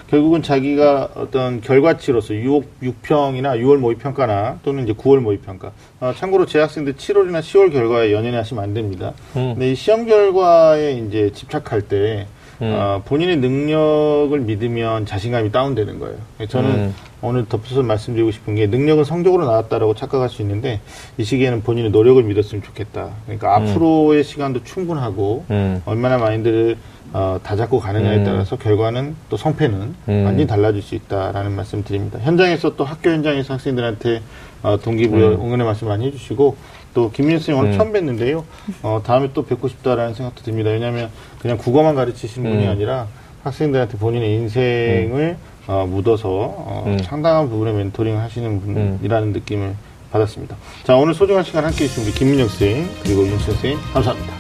[0.09, 5.71] 결국은 자기가 어떤 결과치로서 6, 6평이나 6월 모의평가나 또는 이제 9월 모의평가.
[6.01, 9.13] 어, 참고로 제 학생들 7월이나 10월 결과에 연연하시면 안 됩니다.
[9.37, 9.55] 음.
[9.55, 12.27] 근데 이 시험 결과에 이제 집착할 때
[12.63, 12.73] 음.
[12.75, 16.17] 어, 본인의 능력을 믿으면 자신감이 다운되는 거예요.
[16.49, 16.95] 저는 음.
[17.23, 20.81] 오늘 덧붙여서 말씀드리고 싶은 게 능력은 성적으로 나왔다라고 착각할 수 있는데
[21.17, 23.11] 이 시기에는 본인의 노력을 믿었으면 좋겠다.
[23.25, 23.69] 그러니까 음.
[23.69, 25.83] 앞으로의 시간도 충분하고 음.
[25.87, 26.77] 얼마나 마인드를
[27.13, 28.25] 어, 다잡고 가느냐에 음.
[28.25, 30.25] 따라서 결과는 또 성패는 음.
[30.25, 32.19] 완전히 달라질 수 있다라는 말씀 드립니다.
[32.21, 34.23] 현장에서 또 학교 현장에서 학생들한테
[34.63, 35.41] 어, 동기부여 음.
[35.41, 36.57] 응원의 말씀 많이 해주시고
[36.95, 37.79] 또 김민수 선생님 오늘 음.
[37.79, 38.45] 처음 뵀는데요.
[38.83, 40.71] 어, 다음에 또 뵙고 싶다라는 생각도 듭니다.
[40.71, 41.11] 왜냐하면
[41.41, 42.71] 그냥 국어만 가르치시는 분이 음.
[42.71, 43.07] 아니라
[43.45, 45.37] 학생들한테 본인의 인생을
[45.67, 46.99] 어, 묻어서 어, 음.
[47.03, 49.33] 상당한 부분의 멘토링을 하시는 분이라는 음.
[49.33, 49.75] 느낌을
[50.11, 50.57] 받았습니다.
[50.85, 54.33] 자 오늘 소중한 시간 함께해 주신 우리 김민혁 선생님 그리고 윤수 선생님 감사합니다.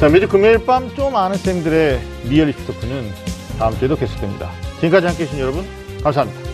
[0.00, 3.10] 자, 매주 금요일 밤 좀 아는 쌤들의 리얼리티 토크는
[3.58, 4.50] 다음 주에도 계속됩니다.
[4.76, 5.64] 지금까지 함께 해 주신 여러분,
[6.02, 6.53] 감사합니다.